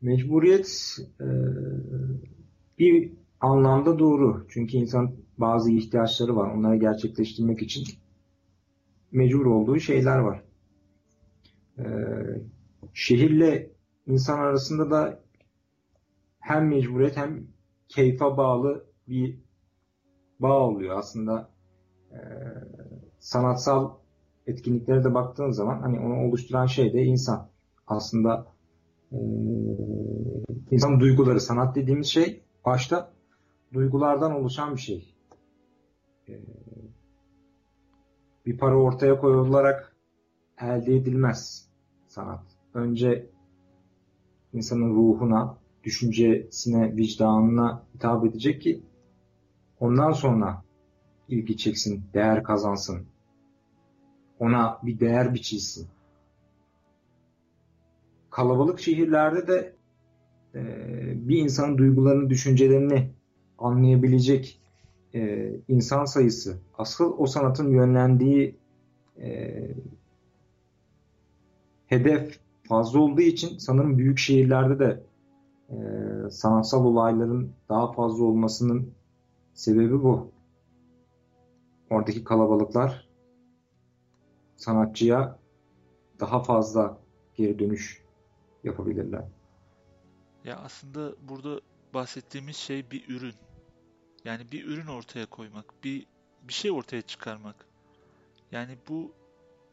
Mecburiyet 0.00 0.96
e, 1.20 1.26
bir 2.78 3.12
anlamda 3.40 3.98
doğru. 3.98 4.46
Çünkü 4.48 4.76
insan 4.76 5.16
bazı 5.38 5.72
ihtiyaçları 5.72 6.36
var. 6.36 6.54
Onları 6.54 6.76
gerçekleştirmek 6.76 7.62
için 7.62 7.84
mecbur 9.12 9.46
olduğu 9.46 9.80
şeyler 9.80 10.18
var. 10.18 10.42
E, 11.78 11.84
şehirle 12.94 13.70
insan 14.06 14.38
arasında 14.38 14.90
da 14.90 15.20
hem 16.40 16.68
mecburiyet 16.68 17.16
hem 17.16 17.46
keyfe 17.88 18.24
bağlı 18.24 18.86
bir 19.08 19.38
bağ 20.40 20.60
oluyor. 20.60 20.98
Aslında 20.98 21.50
e, 22.12 22.18
sanatsal 23.18 23.97
etkinliklere 24.48 25.04
de 25.04 25.14
baktığın 25.14 25.50
zaman 25.50 25.80
hani 25.80 26.00
onu 26.00 26.28
oluşturan 26.28 26.66
şey 26.66 26.92
de 26.92 27.02
insan. 27.02 27.48
Aslında 27.86 28.46
e, 29.12 29.18
insan 30.70 31.00
duyguları, 31.00 31.40
sanat 31.40 31.76
dediğimiz 31.76 32.06
şey 32.06 32.42
başta 32.64 33.12
duygulardan 33.72 34.32
oluşan 34.32 34.74
bir 34.74 34.80
şey. 34.80 35.14
E, 36.28 36.32
bir 38.46 38.58
para 38.58 38.76
ortaya 38.76 39.20
koyularak 39.20 39.96
elde 40.60 40.96
edilmez 40.96 41.68
sanat. 42.08 42.42
Önce 42.74 43.30
insanın 44.52 44.94
ruhuna, 44.94 45.58
düşüncesine, 45.84 46.96
vicdanına 46.96 47.82
hitap 47.94 48.26
edecek 48.26 48.62
ki 48.62 48.82
ondan 49.80 50.12
sonra 50.12 50.64
ilgi 51.28 51.56
çeksin, 51.56 52.04
değer 52.14 52.42
kazansın. 52.42 53.06
Ona 54.38 54.78
bir 54.82 55.00
değer 55.00 55.34
biçilsin. 55.34 55.88
Kalabalık 58.30 58.80
şehirlerde 58.80 59.46
de 59.46 59.74
e, 60.54 60.62
bir 61.28 61.38
insanın 61.38 61.78
duygularını, 61.78 62.30
düşüncelerini 62.30 63.10
anlayabilecek 63.58 64.60
e, 65.14 65.50
insan 65.68 66.04
sayısı, 66.04 66.58
asıl 66.78 67.14
o 67.18 67.26
sanatın 67.26 67.70
yönlendiği 67.70 68.56
e, 69.20 69.54
hedef 71.86 72.38
fazla 72.68 73.00
olduğu 73.00 73.20
için 73.20 73.58
sanırım 73.58 73.98
büyük 73.98 74.18
şehirlerde 74.18 74.78
de 74.78 75.02
e, 75.70 75.76
sanatsal 76.30 76.84
olayların 76.84 77.52
daha 77.68 77.92
fazla 77.92 78.24
olmasının 78.24 78.92
sebebi 79.54 80.02
bu. 80.02 80.30
Oradaki 81.90 82.24
kalabalıklar 82.24 83.07
sanatçıya 84.58 85.38
daha 86.20 86.42
fazla 86.42 86.98
geri 87.34 87.58
dönüş 87.58 88.02
yapabilirler. 88.64 89.24
Ya 90.44 90.56
aslında 90.56 91.14
burada 91.28 91.60
bahsettiğimiz 91.94 92.56
şey 92.56 92.90
bir 92.90 93.08
ürün. 93.08 93.34
Yani 94.24 94.52
bir 94.52 94.64
ürün 94.64 94.86
ortaya 94.86 95.26
koymak, 95.26 95.84
bir 95.84 96.06
bir 96.42 96.52
şey 96.52 96.70
ortaya 96.70 97.02
çıkarmak. 97.02 97.66
Yani 98.52 98.78
bu 98.88 99.12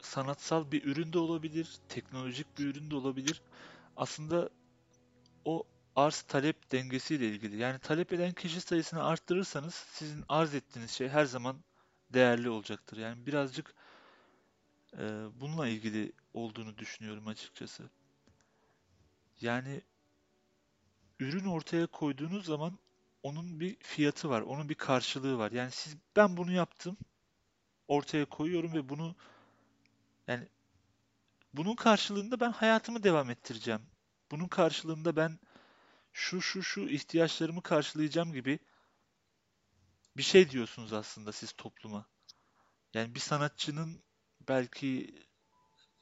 sanatsal 0.02 0.70
bir 0.72 0.84
ürün 0.84 1.12
de 1.12 1.18
olabilir, 1.18 1.78
teknolojik 1.88 2.58
bir 2.58 2.66
ürün 2.66 2.90
de 2.90 2.96
olabilir. 2.96 3.42
Aslında 3.96 4.50
o 5.44 5.64
arz 5.96 6.22
talep 6.22 6.72
dengesiyle 6.72 7.28
ilgili. 7.28 7.56
Yani 7.56 7.78
talep 7.78 8.12
eden 8.12 8.32
kişi 8.32 8.60
sayısını 8.60 9.04
arttırırsanız 9.04 9.74
sizin 9.74 10.24
arz 10.28 10.54
ettiğiniz 10.54 10.90
şey 10.90 11.08
her 11.08 11.24
zaman 11.24 11.56
değerli 12.10 12.50
olacaktır. 12.50 12.96
Yani 12.96 13.26
birazcık 13.26 13.74
bununla 15.40 15.68
ilgili 15.68 16.12
olduğunu 16.34 16.78
düşünüyorum 16.78 17.26
açıkçası. 17.28 17.90
Yani 19.40 19.82
ürün 21.20 21.44
ortaya 21.44 21.86
koyduğunuz 21.86 22.46
zaman 22.46 22.78
onun 23.22 23.60
bir 23.60 23.76
fiyatı 23.78 24.30
var, 24.30 24.40
onun 24.40 24.68
bir 24.68 24.74
karşılığı 24.74 25.38
var. 25.38 25.52
Yani 25.52 25.70
siz 25.70 25.96
ben 26.16 26.36
bunu 26.36 26.52
yaptım, 26.52 26.96
ortaya 27.88 28.24
koyuyorum 28.24 28.74
ve 28.74 28.88
bunu 28.88 29.14
yani 30.26 30.48
bunun 31.54 31.74
karşılığında 31.74 32.40
ben 32.40 32.52
hayatımı 32.52 33.02
devam 33.02 33.30
ettireceğim. 33.30 33.82
Bunun 34.30 34.48
karşılığında 34.48 35.16
ben 35.16 35.38
şu 36.12 36.40
şu 36.42 36.62
şu 36.62 36.80
ihtiyaçlarımı 36.80 37.62
karşılayacağım 37.62 38.32
gibi 38.32 38.58
bir 40.16 40.22
şey 40.22 40.50
diyorsunuz 40.50 40.92
aslında 40.92 41.32
siz 41.32 41.52
topluma. 41.52 42.06
Yani 42.94 43.14
bir 43.14 43.20
sanatçının 43.20 44.02
belki 44.48 45.14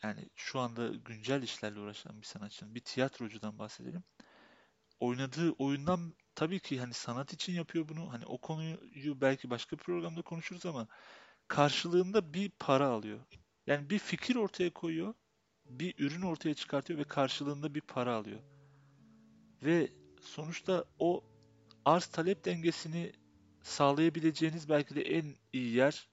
yani 0.03 0.29
şu 0.35 0.61
anda 0.61 0.89
güncel 0.89 1.43
işlerle 1.43 1.81
uğraşan 1.81 2.21
bir 2.21 2.27
sanatçının, 2.27 2.75
bir 2.75 2.81
tiyatrocudan 2.81 3.59
bahsedelim. 3.59 4.05
Oynadığı 5.01 5.53
oyundan 5.53 6.15
tabii 6.35 6.61
ki 6.61 6.81
hani 6.81 6.95
sanat 6.95 7.33
için 7.33 7.53
yapıyor 7.53 7.89
bunu. 7.89 8.13
Hani 8.13 8.27
o 8.27 8.39
konuyu 8.39 9.21
belki 9.21 9.51
başka 9.51 9.77
programda 9.77 10.23
konuşuruz 10.23 10.67
ama 10.67 10.89
karşılığında 11.49 12.35
bir 12.35 12.51
para 12.59 12.87
alıyor. 12.87 13.21
Yani 13.67 13.91
bir 13.91 13.99
fikir 13.99 14.37
ortaya 14.37 14.71
koyuyor, 14.73 15.15
bir 15.65 15.95
ürün 15.99 16.23
ortaya 16.23 16.55
çıkartıyor 16.55 16.99
ve 16.99 17.05
karşılığında 17.05 17.75
bir 17.75 17.81
para 17.81 18.15
alıyor. 18.15 18.41
Ve 19.63 19.93
sonuçta 20.21 20.85
o 20.99 21.25
arz 21.85 22.07
talep 22.07 22.45
dengesini 22.45 23.13
sağlayabileceğiniz 23.63 24.69
belki 24.69 24.95
de 24.95 25.03
en 25.03 25.37
iyi 25.53 25.75
yer 25.75 26.09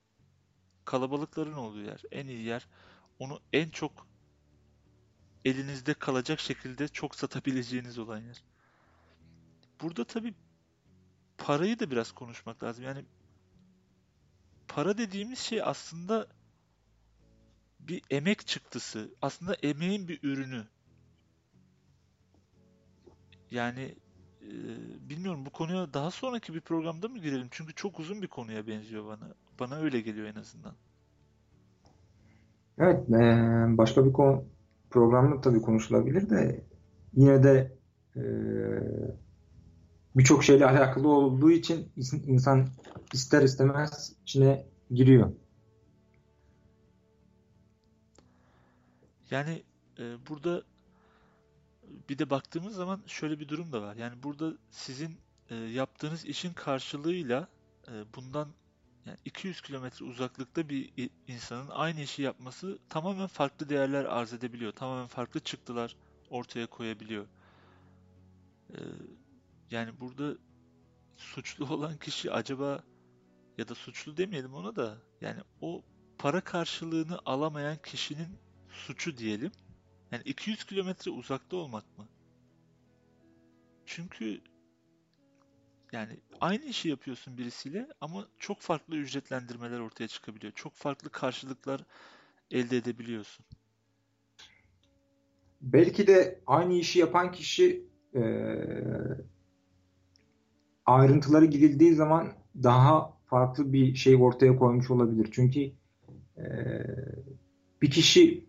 kalabalıkların 0.91 1.53
olduğu 1.53 1.81
yer. 1.81 2.01
En 2.11 2.27
iyi 2.27 2.43
yer 2.43 2.67
onu 3.19 3.39
en 3.53 3.69
çok 3.69 4.07
elinizde 5.45 5.93
kalacak 5.93 6.39
şekilde 6.39 6.87
çok 6.87 7.15
satabileceğiniz 7.15 7.97
olan 7.97 8.19
yer. 8.19 8.43
Burada 9.81 10.05
tabii 10.05 10.33
parayı 11.37 11.79
da 11.79 11.91
biraz 11.91 12.11
konuşmak 12.11 12.63
lazım. 12.63 12.83
Yani 12.85 13.05
para 14.67 14.97
dediğimiz 14.97 15.39
şey 15.39 15.61
aslında 15.63 16.27
bir 17.79 18.01
emek 18.09 18.47
çıktısı. 18.47 19.15
Aslında 19.21 19.53
emeğin 19.53 20.07
bir 20.07 20.19
ürünü. 20.23 20.67
Yani 23.51 23.95
e, 24.41 24.49
bilmiyorum 25.09 25.45
bu 25.45 25.49
konuya 25.49 25.93
daha 25.93 26.11
sonraki 26.11 26.53
bir 26.53 26.61
programda 26.61 27.07
mı 27.07 27.19
girelim? 27.19 27.47
Çünkü 27.51 27.73
çok 27.75 27.99
uzun 27.99 28.21
bir 28.21 28.27
konuya 28.27 28.67
benziyor 28.67 29.05
bana. 29.05 29.33
Bana 29.59 29.75
öyle 29.75 30.01
geliyor 30.01 30.27
en 30.27 30.35
azından. 30.35 30.75
Evet, 32.81 33.09
e, 33.09 33.13
başka 33.77 34.05
bir 34.05 34.13
konu 34.13 34.45
programda 34.89 35.41
tabii 35.41 35.61
konuşulabilir 35.61 36.29
de 36.29 36.63
yine 37.13 37.43
de 37.43 37.77
e, 38.15 38.21
birçok 40.15 40.43
şeyle 40.43 40.65
alakalı 40.65 41.07
olduğu 41.07 41.51
için 41.51 41.91
insan 42.27 42.67
ister 43.13 43.41
istemez 43.41 44.13
içine 44.21 44.65
giriyor. 44.91 45.31
Yani 49.31 49.63
e, 49.99 50.03
burada 50.29 50.63
bir 52.09 52.17
de 52.17 52.29
baktığımız 52.29 52.75
zaman 52.75 53.01
şöyle 53.07 53.39
bir 53.39 53.47
durum 53.47 53.71
da 53.71 53.81
var. 53.81 53.95
Yani 53.95 54.23
burada 54.23 54.53
sizin 54.71 55.11
yaptığınız 55.73 56.25
işin 56.25 56.53
karşılığıyla 56.53 57.47
bundan 58.15 58.47
yani 59.05 59.17
200 59.25 59.61
kilometre 59.61 60.05
uzaklıkta 60.05 60.69
bir 60.69 61.09
insanın 61.27 61.69
aynı 61.69 62.01
işi 62.01 62.21
yapması 62.21 62.79
tamamen 62.89 63.27
farklı 63.27 63.69
değerler 63.69 64.05
arz 64.05 64.33
edebiliyor. 64.33 64.71
Tamamen 64.71 65.07
farklı 65.07 65.39
çıktılar 65.39 65.95
ortaya 66.29 66.67
koyabiliyor. 66.67 67.27
Ee, 68.69 68.77
yani 69.71 69.99
burada 69.99 70.37
suçlu 71.17 71.65
olan 71.73 71.97
kişi 71.97 72.31
acaba 72.31 72.83
ya 73.57 73.67
da 73.67 73.75
suçlu 73.75 74.17
demeyelim 74.17 74.53
ona 74.53 74.75
da 74.75 74.97
yani 75.21 75.41
o 75.61 75.83
para 76.17 76.41
karşılığını 76.41 77.19
alamayan 77.25 77.77
kişinin 77.77 78.37
suçu 78.69 79.17
diyelim. 79.17 79.51
Yani 80.11 80.23
200 80.25 80.63
kilometre 80.63 81.11
uzakta 81.11 81.57
olmak 81.57 81.97
mı? 81.97 82.07
Çünkü 83.85 84.41
yani 85.91 86.17
aynı 86.41 86.65
işi 86.65 86.89
yapıyorsun 86.89 87.37
birisiyle 87.37 87.87
ama 88.01 88.27
çok 88.39 88.59
farklı 88.59 88.95
ücretlendirmeler 88.95 89.79
ortaya 89.79 90.07
çıkabiliyor. 90.07 90.53
Çok 90.53 90.73
farklı 90.73 91.09
karşılıklar 91.09 91.81
elde 92.51 92.77
edebiliyorsun. 92.77 93.45
Belki 95.61 96.07
de 96.07 96.41
aynı 96.47 96.73
işi 96.73 96.99
yapan 96.99 97.31
kişi 97.31 97.85
e, 98.15 98.21
ayrıntıları 100.85 101.45
gidildiği 101.45 101.93
zaman 101.93 102.33
daha 102.63 103.17
farklı 103.25 103.73
bir 103.73 103.95
şey 103.95 104.15
ortaya 104.15 104.55
koymuş 104.55 104.91
olabilir. 104.91 105.29
Çünkü 105.31 105.71
e, 106.37 106.45
bir 107.81 107.91
kişi 107.91 108.45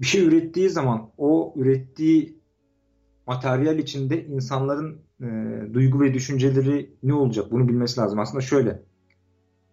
bir 0.00 0.06
şey 0.06 0.24
ürettiği 0.26 0.70
zaman 0.70 1.10
o 1.18 1.54
ürettiği 1.56 2.38
materyal 3.26 3.78
içinde 3.78 4.26
insanların 4.26 5.05
e, 5.20 5.26
duygu 5.72 6.00
ve 6.00 6.14
düşünceleri 6.14 6.90
ne 7.02 7.14
olacak 7.14 7.52
bunu 7.52 7.68
bilmesi 7.68 8.00
lazım. 8.00 8.18
Aslında 8.18 8.40
şöyle 8.40 8.82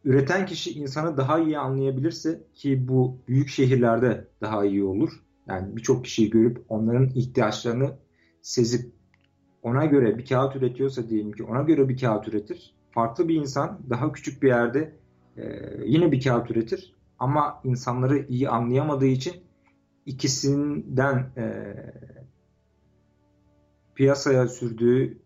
üreten 0.04 0.46
kişi 0.46 0.72
insanı 0.72 1.18
daha 1.18 1.40
iyi 1.40 1.58
anlayabilirse 1.58 2.44
ki 2.54 2.88
bu 2.88 3.18
büyük 3.28 3.50
şehirlerde 3.50 4.28
daha 4.42 4.66
iyi 4.66 4.84
olur. 4.84 5.10
Yani 5.48 5.76
birçok 5.76 6.04
kişiyi 6.04 6.30
görüp 6.30 6.66
onların 6.70 7.10
ihtiyaçlarını 7.16 7.98
sezip 8.42 8.94
ona 9.64 9.86
göre 9.86 10.18
bir 10.18 10.26
kağıt 10.26 10.56
üretiyorsa 10.56 11.10
diyelim 11.10 11.32
ki 11.32 11.44
ona 11.44 11.62
göre 11.62 11.90
bir 11.90 11.98
kağıt 11.98 12.28
üretir. 12.28 12.76
Farklı 12.92 13.28
bir 13.28 13.36
insan 13.36 13.80
daha 13.90 14.12
küçük 14.12 14.44
bir 14.44 14.48
yerde 14.48 14.96
e, 15.38 15.44
yine 15.86 16.12
bir 16.12 16.22
kağıt 16.22 16.52
üretir 16.52 16.96
ama 17.20 17.62
insanları 17.64 18.26
iyi 18.30 18.50
anlayamadığı 18.50 19.06
için 19.06 19.34
ikisinden 20.06 21.32
e, 21.38 21.76
piyasaya 23.96 24.48
sürdüğü, 24.48 25.18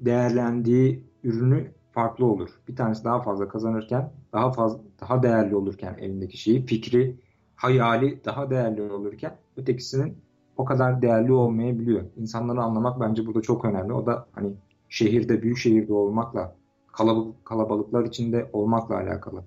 değerlendiği 0.00 1.04
ürünü 1.24 1.72
farklı 1.92 2.26
olur. 2.26 2.50
Bir 2.68 2.76
tanesi 2.76 3.04
daha 3.04 3.22
fazla 3.22 3.48
kazanırken, 3.48 4.12
daha 4.32 4.52
fazla 4.52 4.80
daha 5.00 5.22
değerli 5.22 5.56
olurken 5.56 5.96
elindeki 6.00 6.36
şeyi, 6.36 6.66
fikri, 6.66 7.16
hayali 7.54 8.24
daha 8.24 8.50
değerli 8.50 8.82
olurken 8.82 9.36
ötekisinin 9.56 10.18
o 10.56 10.64
kadar 10.64 11.02
değerli 11.02 11.32
olmayabiliyor. 11.32 12.04
İnsanları 12.16 12.62
anlamak 12.62 13.00
bence 13.00 13.26
burada 13.26 13.42
çok 13.42 13.64
önemli. 13.64 13.92
O 13.92 14.06
da 14.06 14.26
hani 14.32 14.52
şehirde, 14.88 15.42
büyük 15.42 15.58
şehirde 15.58 15.92
olmakla, 15.92 16.56
kalabalık, 16.92 17.44
kalabalıklar 17.44 18.04
içinde 18.04 18.50
olmakla 18.52 18.94
alakalı. 18.94 19.44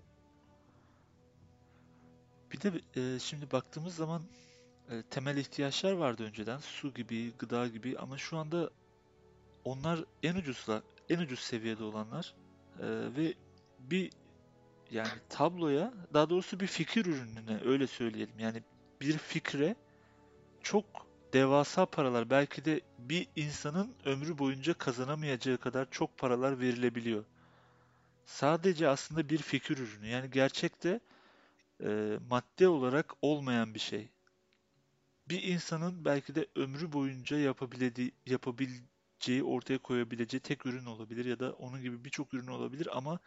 Bir 2.51 2.61
de 2.61 2.71
e, 2.95 3.19
şimdi 3.19 3.51
baktığımız 3.51 3.95
zaman 3.95 4.21
e, 4.91 5.03
temel 5.09 5.37
ihtiyaçlar 5.37 5.91
vardı 5.91 6.23
önceden. 6.23 6.57
Su 6.57 6.93
gibi, 6.93 7.31
gıda 7.39 7.67
gibi 7.67 7.97
ama 7.99 8.17
şu 8.17 8.37
anda 8.37 8.69
onlar 9.69 9.99
en 10.23 10.35
ucuzla, 10.35 10.81
en 11.09 11.19
ucuz 11.19 11.39
seviyede 11.39 11.83
olanlar 11.83 12.33
e, 12.79 12.85
ve 13.17 13.33
bir 13.79 14.09
yani 14.91 15.11
tabloya, 15.29 15.93
daha 16.13 16.29
doğrusu 16.29 16.59
bir 16.59 16.67
fikir 16.67 17.05
ürününe 17.05 17.61
öyle 17.65 17.87
söyleyelim. 17.87 18.39
Yani 18.39 18.63
bir 19.01 19.17
fikre 19.17 19.75
çok 20.63 20.85
devasa 21.33 21.85
paralar, 21.85 22.29
belki 22.29 22.65
de 22.65 22.81
bir 22.99 23.27
insanın 23.35 23.95
ömrü 24.05 24.37
boyunca 24.37 24.73
kazanamayacağı 24.73 25.57
kadar 25.57 25.87
çok 25.91 26.17
paralar 26.17 26.59
verilebiliyor. 26.59 27.25
Sadece 28.25 28.89
aslında 28.89 29.29
bir 29.29 29.37
fikir 29.37 29.77
ürünü. 29.77 30.07
Yani 30.07 30.31
gerçekte 30.31 30.99
e, 31.83 32.17
madde 32.29 32.67
olarak 32.67 33.13
olmayan 33.21 33.73
bir 33.73 33.79
şey 33.79 34.09
bir 35.29 35.43
insanın 35.43 36.05
belki 36.05 36.35
de 36.35 36.47
ömrü 36.55 36.91
boyunca 36.91 37.37
yapabileceği, 37.37 38.11
yapabileceği, 39.19 39.43
ortaya 39.43 39.77
koyabileceği 39.77 40.41
tek 40.41 40.65
ürün 40.65 40.85
olabilir 40.85 41.25
ya 41.25 41.39
da 41.39 41.53
onun 41.53 41.81
gibi 41.81 42.03
birçok 42.05 42.33
ürün 42.33 42.47
olabilir 42.47 42.87
ama 42.91 43.19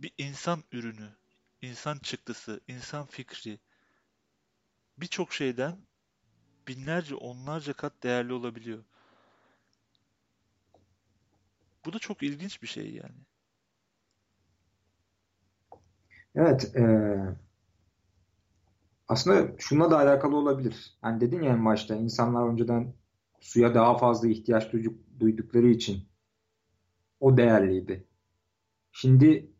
bir 0.00 0.12
insan 0.18 0.62
ürünü, 0.72 1.08
insan 1.62 1.98
çıktısı, 1.98 2.60
insan 2.68 3.06
fikri 3.06 3.58
birçok 4.98 5.32
şeyden 5.32 5.76
binlerce, 6.68 7.14
onlarca 7.14 7.72
kat 7.72 7.92
değerli 8.02 8.32
olabiliyor. 8.32 8.84
Bu 11.84 11.92
da 11.92 11.98
çok 11.98 12.22
ilginç 12.22 12.62
bir 12.62 12.66
şey 12.66 12.94
yani. 12.94 13.18
Evet, 16.34 16.76
e, 16.76 16.84
aslında 19.08 19.52
şununla 19.58 19.90
da 19.90 19.98
alakalı 19.98 20.36
olabilir. 20.36 20.98
Hani 21.00 21.20
dedin 21.20 21.42
ya 21.42 21.52
en 21.52 21.64
başta 21.64 21.94
insanlar 21.94 22.48
önceden 22.48 22.94
suya 23.40 23.74
daha 23.74 23.98
fazla 23.98 24.28
ihtiyaç 24.28 24.72
duydukları 25.20 25.68
için 25.68 26.08
o 27.20 27.36
değerliydi. 27.36 28.04
Şimdi 28.92 29.50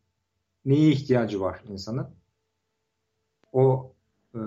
neye 0.64 0.90
ihtiyacı 0.90 1.40
var 1.40 1.62
insanın? 1.68 2.08
O 3.52 3.94
e, 4.34 4.38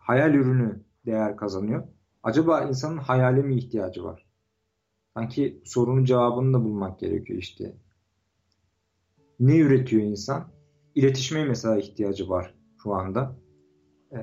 hayal 0.00 0.34
ürünü 0.34 0.84
değer 1.06 1.36
kazanıyor. 1.36 1.88
Acaba 2.22 2.64
insanın 2.64 2.98
hayale 2.98 3.42
mi 3.42 3.56
ihtiyacı 3.56 4.04
var? 4.04 4.26
Sanki 5.14 5.62
sorunun 5.64 6.04
cevabını 6.04 6.54
da 6.54 6.64
bulmak 6.64 7.00
gerekiyor 7.00 7.38
işte. 7.38 7.76
Ne 9.40 9.58
üretiyor 9.58 10.02
insan? 10.02 10.52
İletişime 10.94 11.44
mesela 11.44 11.76
ihtiyacı 11.78 12.28
var 12.28 12.54
şu 12.82 12.94
anda 12.94 13.36
e, 14.12 14.18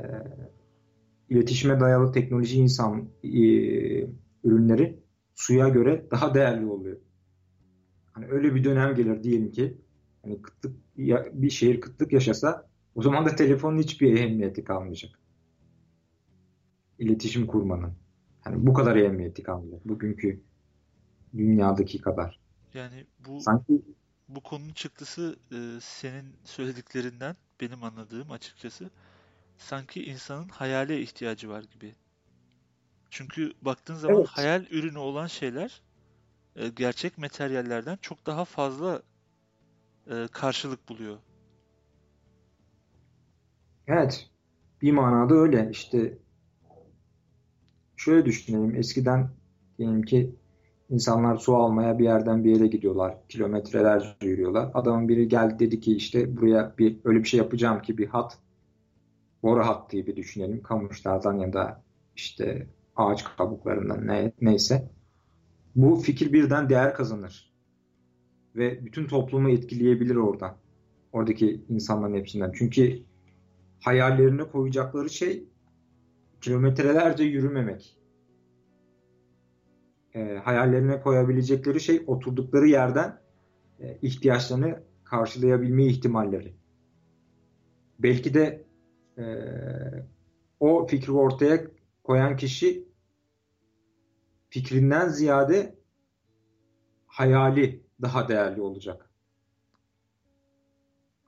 iletişime 1.30 1.80
dayalı 1.80 2.12
teknoloji 2.12 2.60
insan 2.60 3.10
e, 3.24 3.30
ürünleri 4.44 5.03
suya 5.36 5.70
göre 5.70 6.08
daha 6.12 6.34
değerli 6.34 6.66
oluyor. 6.66 6.98
Hani 8.12 8.28
öyle 8.28 8.56
bir 8.56 8.64
dönem 8.64 8.96
gelir 8.96 9.24
diyelim 9.24 9.52
ki 9.52 9.78
hani 10.22 10.42
kıtlık 10.42 10.76
bir 11.34 11.50
şehir 11.50 11.82
kıtlık 11.82 12.14
yaşasa 12.14 12.68
o 12.96 13.02
zaman 13.02 13.26
da 13.26 13.36
telefonun 13.36 13.78
hiçbir 13.78 14.14
ehemmiyeti 14.14 14.64
kalmayacak. 14.64 15.20
İletişim 17.00 17.48
kurmanın. 17.48 17.94
Hani 18.42 18.68
bu 18.68 18.74
kadar 18.74 18.96
ehemmiyeti 18.96 19.44
kalmayacak. 19.44 19.88
Bugünkü 19.88 20.44
dünyadaki 21.38 22.02
kadar. 22.02 22.40
Yani 22.74 23.06
bu 23.28 23.42
Sanki 23.42 23.82
bu 24.30 24.42
konunun 24.42 24.74
çıktısı 24.74 25.36
e, 25.52 25.58
senin 25.82 26.36
söylediklerinden 26.44 27.36
benim 27.62 27.84
anladığım 27.84 28.32
açıkçası 28.32 28.90
sanki 29.58 30.06
insanın 30.06 30.48
hayale 30.48 31.02
ihtiyacı 31.02 31.50
var 31.50 31.64
gibi. 31.74 31.96
Çünkü 33.14 33.54
baktığın 33.62 33.96
zaman 33.96 34.18
evet. 34.18 34.28
hayal 34.28 34.66
ürünü 34.72 34.98
olan 34.98 35.28
şeyler 35.28 35.82
e, 36.56 36.70
gerçek 36.70 37.18
materyallerden 37.18 37.98
çok 38.02 38.26
daha 38.26 38.46
fazla 38.46 39.02
e, 40.10 40.28
karşılık 40.32 40.90
buluyor. 40.90 41.18
Evet. 43.88 44.30
Bir 44.82 44.92
manada 44.92 45.36
öyle. 45.36 45.70
İşte 45.72 46.18
şöyle 47.98 48.26
düşünelim. 48.26 48.76
Eskiden 48.76 49.30
diyelim 49.78 50.02
ki 50.02 50.36
İnsanlar 50.90 51.38
su 51.38 51.56
almaya 51.56 52.00
bir 52.00 52.04
yerden 52.04 52.44
bir 52.44 52.56
yere 52.56 52.68
gidiyorlar. 52.68 53.18
Kilometrelerce 53.30 54.08
yürüyorlar. 54.22 54.72
Adamın 54.74 55.10
biri 55.10 55.28
geldi 55.28 55.60
dedi 55.60 55.80
ki 55.80 55.96
işte 55.96 56.38
buraya 56.38 56.74
bir 56.78 56.98
öyle 57.04 57.20
bir 57.20 57.28
şey 57.28 57.38
yapacağım 57.38 57.82
ki 57.82 57.98
bir 57.98 58.08
hat 58.08 58.38
boru 59.44 59.66
hattı 59.66 59.98
gibi 59.98 60.16
düşünelim. 60.16 60.64
Kamışlardan 60.64 61.38
ya 61.38 61.54
da 61.54 61.84
işte 62.16 62.68
ağaç 62.96 63.24
kabuklarından 63.38 64.08
ne, 64.08 64.32
neyse. 64.42 64.90
Bu 65.76 65.96
fikir 65.96 66.34
birden 66.34 66.70
değer 66.70 66.94
kazanır. 66.94 67.54
Ve 68.56 68.86
bütün 68.86 69.08
toplumu 69.08 69.50
etkileyebilir 69.50 70.16
oradan. 70.16 70.58
Oradaki 71.14 71.62
insanların 71.70 72.14
hepsinden. 72.14 72.52
Çünkü 72.56 73.00
hayallerine 73.80 74.44
koyacakları 74.44 75.10
şey 75.10 75.44
kilometrelerce 76.42 77.24
yürümemek. 77.24 77.98
E, 80.16 80.38
hayallerine 80.44 81.02
koyabilecekleri 81.02 81.82
şey 81.82 82.04
oturdukları 82.08 82.68
yerden 82.68 83.20
e, 83.80 83.98
ihtiyaçlarını 84.02 84.84
karşılayabilme 85.04 85.86
ihtimalleri. 85.86 86.54
Belki 88.00 88.34
de 88.34 88.66
e, 89.18 89.24
o 90.60 90.88
fikri 90.88 91.12
ortaya 91.12 91.73
koyan 92.04 92.38
kişi 92.38 92.88
fikrinden 94.50 95.08
ziyade 95.08 95.80
hayali 97.08 97.84
daha 98.02 98.28
değerli 98.28 98.62
olacak. 98.62 99.10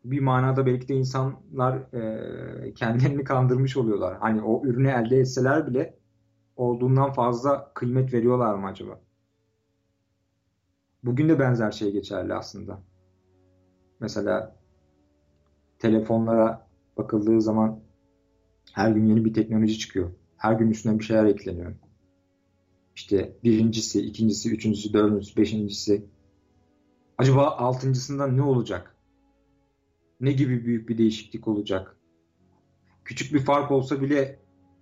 Bir 0.05 0.19
manada 0.19 0.65
belki 0.65 0.87
de 0.87 0.95
insanlar 0.95 1.93
e, 1.93 2.73
kendilerini 2.73 3.23
kandırmış 3.23 3.77
oluyorlar. 3.77 4.17
Hani 4.19 4.41
o 4.41 4.65
ürünü 4.65 4.89
elde 4.89 5.17
etseler 5.17 5.67
bile 5.67 5.97
olduğundan 6.55 7.13
fazla 7.13 7.73
kıymet 7.73 8.13
veriyorlar 8.13 8.55
mı 8.55 8.67
acaba? 8.67 9.01
Bugün 11.03 11.29
de 11.29 11.39
benzer 11.39 11.71
şey 11.71 11.91
geçerli 11.91 12.33
aslında. 12.33 12.81
Mesela 13.99 14.55
telefonlara 15.79 16.67
bakıldığı 16.97 17.41
zaman 17.41 17.79
her 18.73 18.91
gün 18.91 19.05
yeni 19.05 19.25
bir 19.25 19.33
teknoloji 19.33 19.79
çıkıyor. 19.79 20.11
Her 20.45 20.53
gün 20.53 20.71
üstüne 20.71 20.99
bir 20.99 21.03
şeyler 21.03 21.25
ekleniyor. 21.25 21.75
İşte 22.95 23.37
birincisi, 23.43 24.01
ikincisi, 24.01 24.51
üçüncüsü, 24.51 24.93
dördüncüsü, 24.93 25.37
beşincisi. 25.37 26.05
Acaba 27.17 27.47
altıncısında 27.47 28.27
ne 28.27 28.41
olacak? 28.41 28.95
Ne 30.19 30.31
gibi 30.31 30.65
büyük 30.65 30.89
bir 30.89 30.97
değişiklik 30.97 31.47
olacak? 31.47 31.97
Küçük 33.05 33.33
bir 33.33 33.39
fark 33.39 33.71
olsa 33.71 34.01
bile 34.01 34.39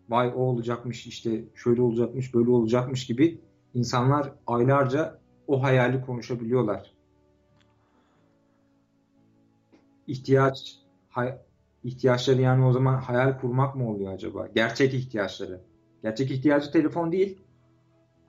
vay 0.09 0.27
o 0.27 0.39
olacakmış 0.39 1.07
işte 1.07 1.45
şöyle 1.55 1.81
olacakmış 1.81 2.33
böyle 2.33 2.49
olacakmış 2.49 3.05
gibi 3.05 3.41
insanlar 3.73 4.33
aylarca 4.47 5.19
o 5.47 5.63
hayali 5.63 6.01
konuşabiliyorlar. 6.01 6.93
İhtiyaç 10.07 10.79
hay, 11.09 11.37
ihtiyaçları 11.83 12.41
yani 12.41 12.65
o 12.65 12.71
zaman 12.71 12.97
hayal 12.97 13.39
kurmak 13.39 13.75
mı 13.75 13.89
oluyor 13.89 14.13
acaba? 14.13 14.47
Gerçek 14.55 14.93
ihtiyaçları. 14.93 15.61
Gerçek 16.03 16.31
ihtiyacı 16.31 16.71
telefon 16.71 17.11
değil 17.11 17.37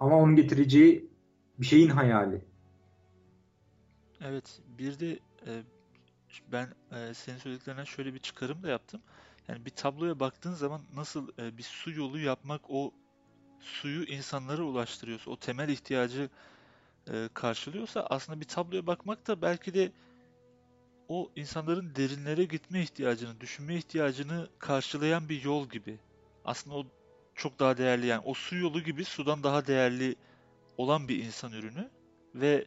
ama 0.00 0.16
onun 0.18 0.36
getireceği 0.36 1.10
bir 1.58 1.66
şeyin 1.66 1.88
hayali. 1.88 2.44
Evet, 4.20 4.60
bir 4.78 5.00
de 5.00 5.18
e, 5.46 5.62
ben 6.52 6.68
e, 6.92 7.14
senin 7.14 7.38
söylediklerinden 7.38 7.84
şöyle 7.84 8.14
bir 8.14 8.18
çıkarım 8.18 8.62
da 8.62 8.68
yaptım. 8.68 9.00
Yani 9.48 9.64
bir 9.64 9.70
tabloya 9.70 10.20
baktığın 10.20 10.52
zaman 10.52 10.80
nasıl 10.94 11.28
e, 11.38 11.58
bir 11.58 11.62
su 11.62 11.90
yolu 11.90 12.18
yapmak 12.18 12.60
o 12.68 12.92
suyu 13.60 14.04
insanlara 14.04 14.62
ulaştırıyorsa, 14.62 15.30
o 15.30 15.36
temel 15.36 15.68
ihtiyacı 15.68 16.30
e, 17.12 17.28
karşılıyorsa 17.34 18.06
aslında 18.10 18.40
bir 18.40 18.44
tabloya 18.44 18.86
bakmak 18.86 19.26
da 19.26 19.42
belki 19.42 19.74
de 19.74 19.92
o 21.08 21.30
insanların 21.36 21.94
derinlere 21.94 22.44
gitme 22.44 22.82
ihtiyacını, 22.82 23.40
düşünme 23.40 23.76
ihtiyacını 23.76 24.48
karşılayan 24.58 25.28
bir 25.28 25.44
yol 25.44 25.68
gibi. 25.68 25.98
Aslında 26.44 26.76
o 26.76 26.86
çok 27.34 27.58
daha 27.58 27.76
değerli 27.76 28.06
yani 28.06 28.22
o 28.24 28.34
su 28.34 28.56
yolu 28.56 28.82
gibi 28.82 29.04
sudan 29.04 29.42
daha 29.42 29.66
değerli 29.66 30.16
olan 30.76 31.08
bir 31.08 31.24
insan 31.24 31.52
ürünü 31.52 31.90
ve 32.34 32.66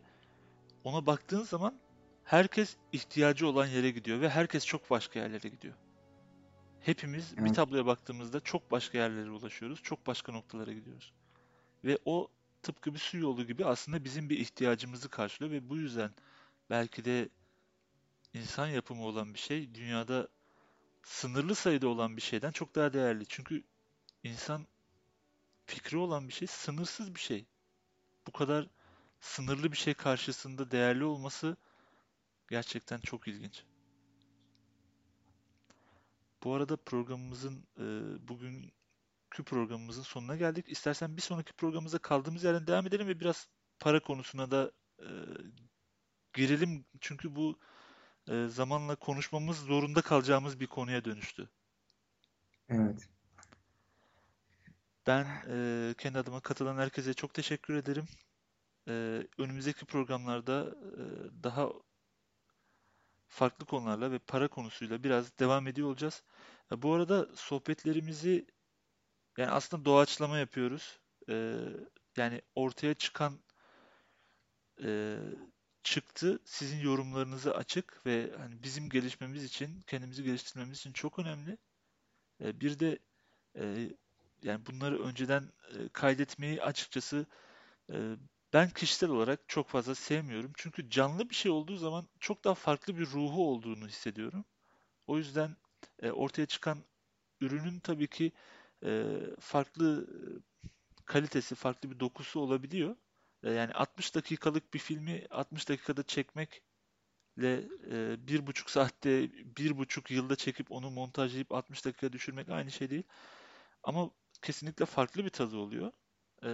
ona 0.83 1.05
baktığın 1.05 1.43
zaman 1.43 1.79
herkes 2.23 2.77
ihtiyacı 2.91 3.47
olan 3.47 3.67
yere 3.67 3.91
gidiyor 3.91 4.21
ve 4.21 4.29
herkes 4.29 4.65
çok 4.65 4.89
başka 4.89 5.19
yerlere 5.19 5.49
gidiyor. 5.49 5.73
Hepimiz 6.79 7.33
evet. 7.37 7.49
bir 7.49 7.53
tabloya 7.53 7.85
baktığımızda 7.85 8.39
çok 8.39 8.71
başka 8.71 8.97
yerlere 8.97 9.29
ulaşıyoruz, 9.29 9.83
çok 9.83 10.07
başka 10.07 10.31
noktalara 10.31 10.73
gidiyoruz. 10.73 11.13
Ve 11.83 11.97
o 12.05 12.27
tıpkı 12.63 12.93
bir 12.93 12.99
su 12.99 13.17
yolu 13.17 13.47
gibi 13.47 13.65
aslında 13.65 14.03
bizim 14.03 14.29
bir 14.29 14.39
ihtiyacımızı 14.39 15.09
karşılıyor 15.09 15.51
ve 15.51 15.69
bu 15.69 15.77
yüzden 15.77 16.11
belki 16.69 17.05
de 17.05 17.29
insan 18.33 18.67
yapımı 18.67 19.05
olan 19.05 19.33
bir 19.33 19.39
şey 19.39 19.75
dünyada 19.75 20.27
sınırlı 21.03 21.55
sayıda 21.55 21.87
olan 21.87 22.17
bir 22.17 22.21
şeyden 22.21 22.51
çok 22.51 22.75
daha 22.75 22.93
değerli. 22.93 23.25
Çünkü 23.27 23.63
insan 24.23 24.67
fikri 25.65 25.97
olan 25.97 26.27
bir 26.27 26.33
şey 26.33 26.47
sınırsız 26.47 27.15
bir 27.15 27.19
şey. 27.19 27.45
Bu 28.27 28.31
kadar 28.31 28.67
sınırlı 29.19 29.71
bir 29.71 29.77
şey 29.77 29.93
karşısında 29.93 30.71
değerli 30.71 31.03
olması 31.03 31.57
gerçekten 32.49 32.99
çok 32.99 33.27
ilginç. 33.27 33.63
Bu 36.43 36.53
arada 36.53 36.77
programımızın 36.77 37.67
e, 37.77 37.83
bugünkü 38.27 39.43
programımızın 39.45 40.01
sonuna 40.01 40.35
geldik. 40.35 40.65
İstersen 40.69 41.17
bir 41.17 41.21
sonraki 41.21 41.53
programımıza 41.53 41.97
kaldığımız 41.97 42.43
yerden 42.43 42.67
devam 42.67 42.87
edelim 42.87 43.07
ve 43.07 43.19
biraz 43.19 43.47
para 43.79 43.99
konusuna 43.99 44.51
da 44.51 44.71
e, 44.99 45.07
girelim. 46.33 46.85
Çünkü 47.01 47.35
bu 47.35 47.59
e, 48.29 48.47
zamanla 48.47 48.95
konuşmamız 48.95 49.57
zorunda 49.57 50.01
kalacağımız 50.01 50.59
bir 50.59 50.67
konuya 50.67 51.05
dönüştü. 51.05 51.49
Evet. 52.69 53.09
Ben 55.07 55.27
e, 55.49 55.93
kendi 55.97 56.19
adıma 56.19 56.39
katılan 56.39 56.77
herkese 56.77 57.13
çok 57.13 57.33
teşekkür 57.33 57.75
ederim. 57.75 58.05
E, 58.87 59.23
önümüzdeki 59.37 59.85
programlarda 59.85 60.75
e, 60.97 61.03
daha 61.43 61.69
farklı 63.27 63.65
konularla 63.65 64.11
ve 64.11 64.19
para 64.19 64.47
konusuyla 64.47 65.03
biraz 65.03 65.39
devam 65.39 65.67
ediyor 65.67 65.87
olacağız. 65.87 66.23
E, 66.71 66.81
bu 66.81 66.93
arada 66.93 67.27
sohbetlerimizi 67.35 68.47
yani 69.37 69.51
aslında 69.51 69.85
doğaçlama 69.85 70.37
yapıyoruz. 70.37 70.99
E, 71.29 71.55
yani 72.17 72.41
ortaya 72.55 72.93
çıkan 72.93 73.39
e, 74.83 75.17
çıktı. 75.91 76.39
Sizin 76.45 76.79
yorumlarınızı 76.79 77.55
açık 77.55 78.05
ve 78.05 78.31
hani 78.37 78.63
bizim 78.63 78.89
gelişmemiz 78.89 79.43
için, 79.43 79.81
kendimizi 79.87 80.23
geliştirmemiz 80.23 80.77
için 80.79 80.93
çok 80.93 81.19
önemli. 81.19 81.57
E, 82.41 82.61
bir 82.61 82.79
de 82.79 82.99
e, 83.55 83.91
yani 84.43 84.65
bunları 84.65 85.03
önceden 85.03 85.51
e, 85.75 85.89
kaydetmeyi 85.93 86.63
açıkçası 86.63 87.25
e, 87.93 88.15
ben 88.53 88.69
kişisel 88.69 89.09
olarak 89.09 89.49
çok 89.49 89.69
fazla 89.69 89.95
sevmiyorum. 89.95 90.53
Çünkü 90.57 90.89
canlı 90.89 91.29
bir 91.29 91.35
şey 91.35 91.51
olduğu 91.51 91.77
zaman 91.77 92.07
çok 92.19 92.43
daha 92.43 92.55
farklı 92.55 92.97
bir 92.97 93.05
ruhu 93.07 93.49
olduğunu 93.49 93.87
hissediyorum. 93.87 94.45
O 95.07 95.17
yüzden 95.17 95.57
e, 96.03 96.11
ortaya 96.11 96.45
çıkan 96.45 96.83
ürünün 97.41 97.79
tabii 97.79 98.07
ki 98.07 98.31
e, 98.85 99.05
farklı 99.39 100.07
kalitesi, 101.05 101.55
farklı 101.55 101.91
bir 101.91 101.99
dokusu 101.99 102.39
olabiliyor. 102.39 102.95
E, 103.43 103.51
yani 103.51 103.73
60 103.73 104.15
dakikalık 104.15 104.73
bir 104.73 104.79
filmi 104.79 105.25
60 105.31 105.69
dakikada 105.69 106.03
çekmekle 106.03 106.61
e, 107.91 108.27
bir 108.27 108.47
buçuk 108.47 108.69
saatte, 108.69 109.31
bir 109.57 109.77
buçuk 109.77 110.11
yılda 110.11 110.35
çekip 110.35 110.71
onu 110.71 110.89
montajlayıp 110.91 111.51
60 111.51 111.85
dakika 111.85 112.13
düşürmek 112.13 112.49
aynı 112.49 112.71
şey 112.71 112.89
değil. 112.89 113.03
Ama 113.83 114.11
kesinlikle 114.41 114.85
farklı 114.85 115.25
bir 115.25 115.29
tadı 115.29 115.57
oluyor. 115.57 115.91
E, 116.43 116.49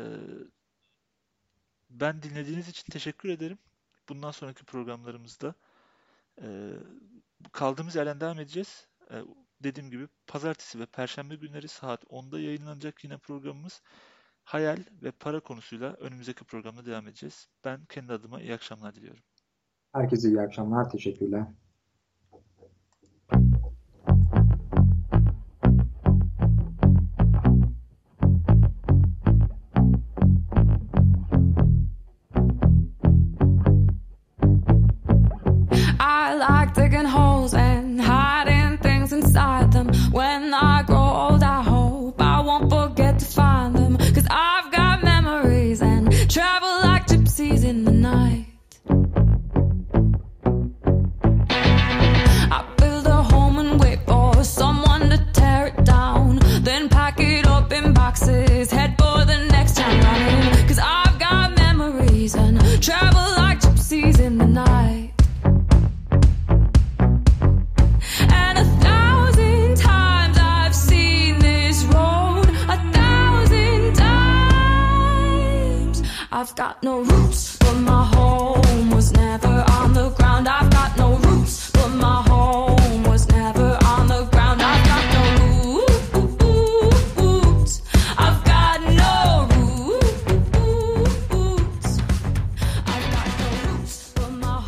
ben 1.90 2.24
dinlediğiniz 2.24 2.70
için 2.70 2.92
teşekkür 2.92 3.30
ederim. 3.30 3.58
Bundan 4.10 4.32
sonraki 4.32 4.64
programlarımızda 4.66 5.56
kaldığımız 7.52 7.96
yerden 7.96 8.20
devam 8.20 8.40
edeceğiz. 8.40 8.88
dediğim 9.64 9.92
gibi 9.92 10.08
pazartesi 10.28 10.80
ve 10.80 10.86
perşembe 10.86 11.36
günleri 11.36 11.68
saat 11.68 12.04
10'da 12.04 12.40
yayınlanacak 12.40 13.04
yine 13.04 13.18
programımız 13.18 13.82
hayal 14.44 14.78
ve 15.04 15.12
para 15.12 15.40
konusuyla 15.40 15.94
önümüzdeki 15.94 16.46
programda 16.46 16.86
devam 16.86 17.08
edeceğiz. 17.08 17.48
Ben 17.66 17.86
kendi 17.86 18.14
adıma 18.14 18.42
iyi 18.42 18.54
akşamlar 18.54 18.96
diliyorum. 18.96 19.24
Herkese 19.94 20.28
iyi 20.28 20.42
akşamlar. 20.42 20.90
Teşekkürler. 20.90 21.48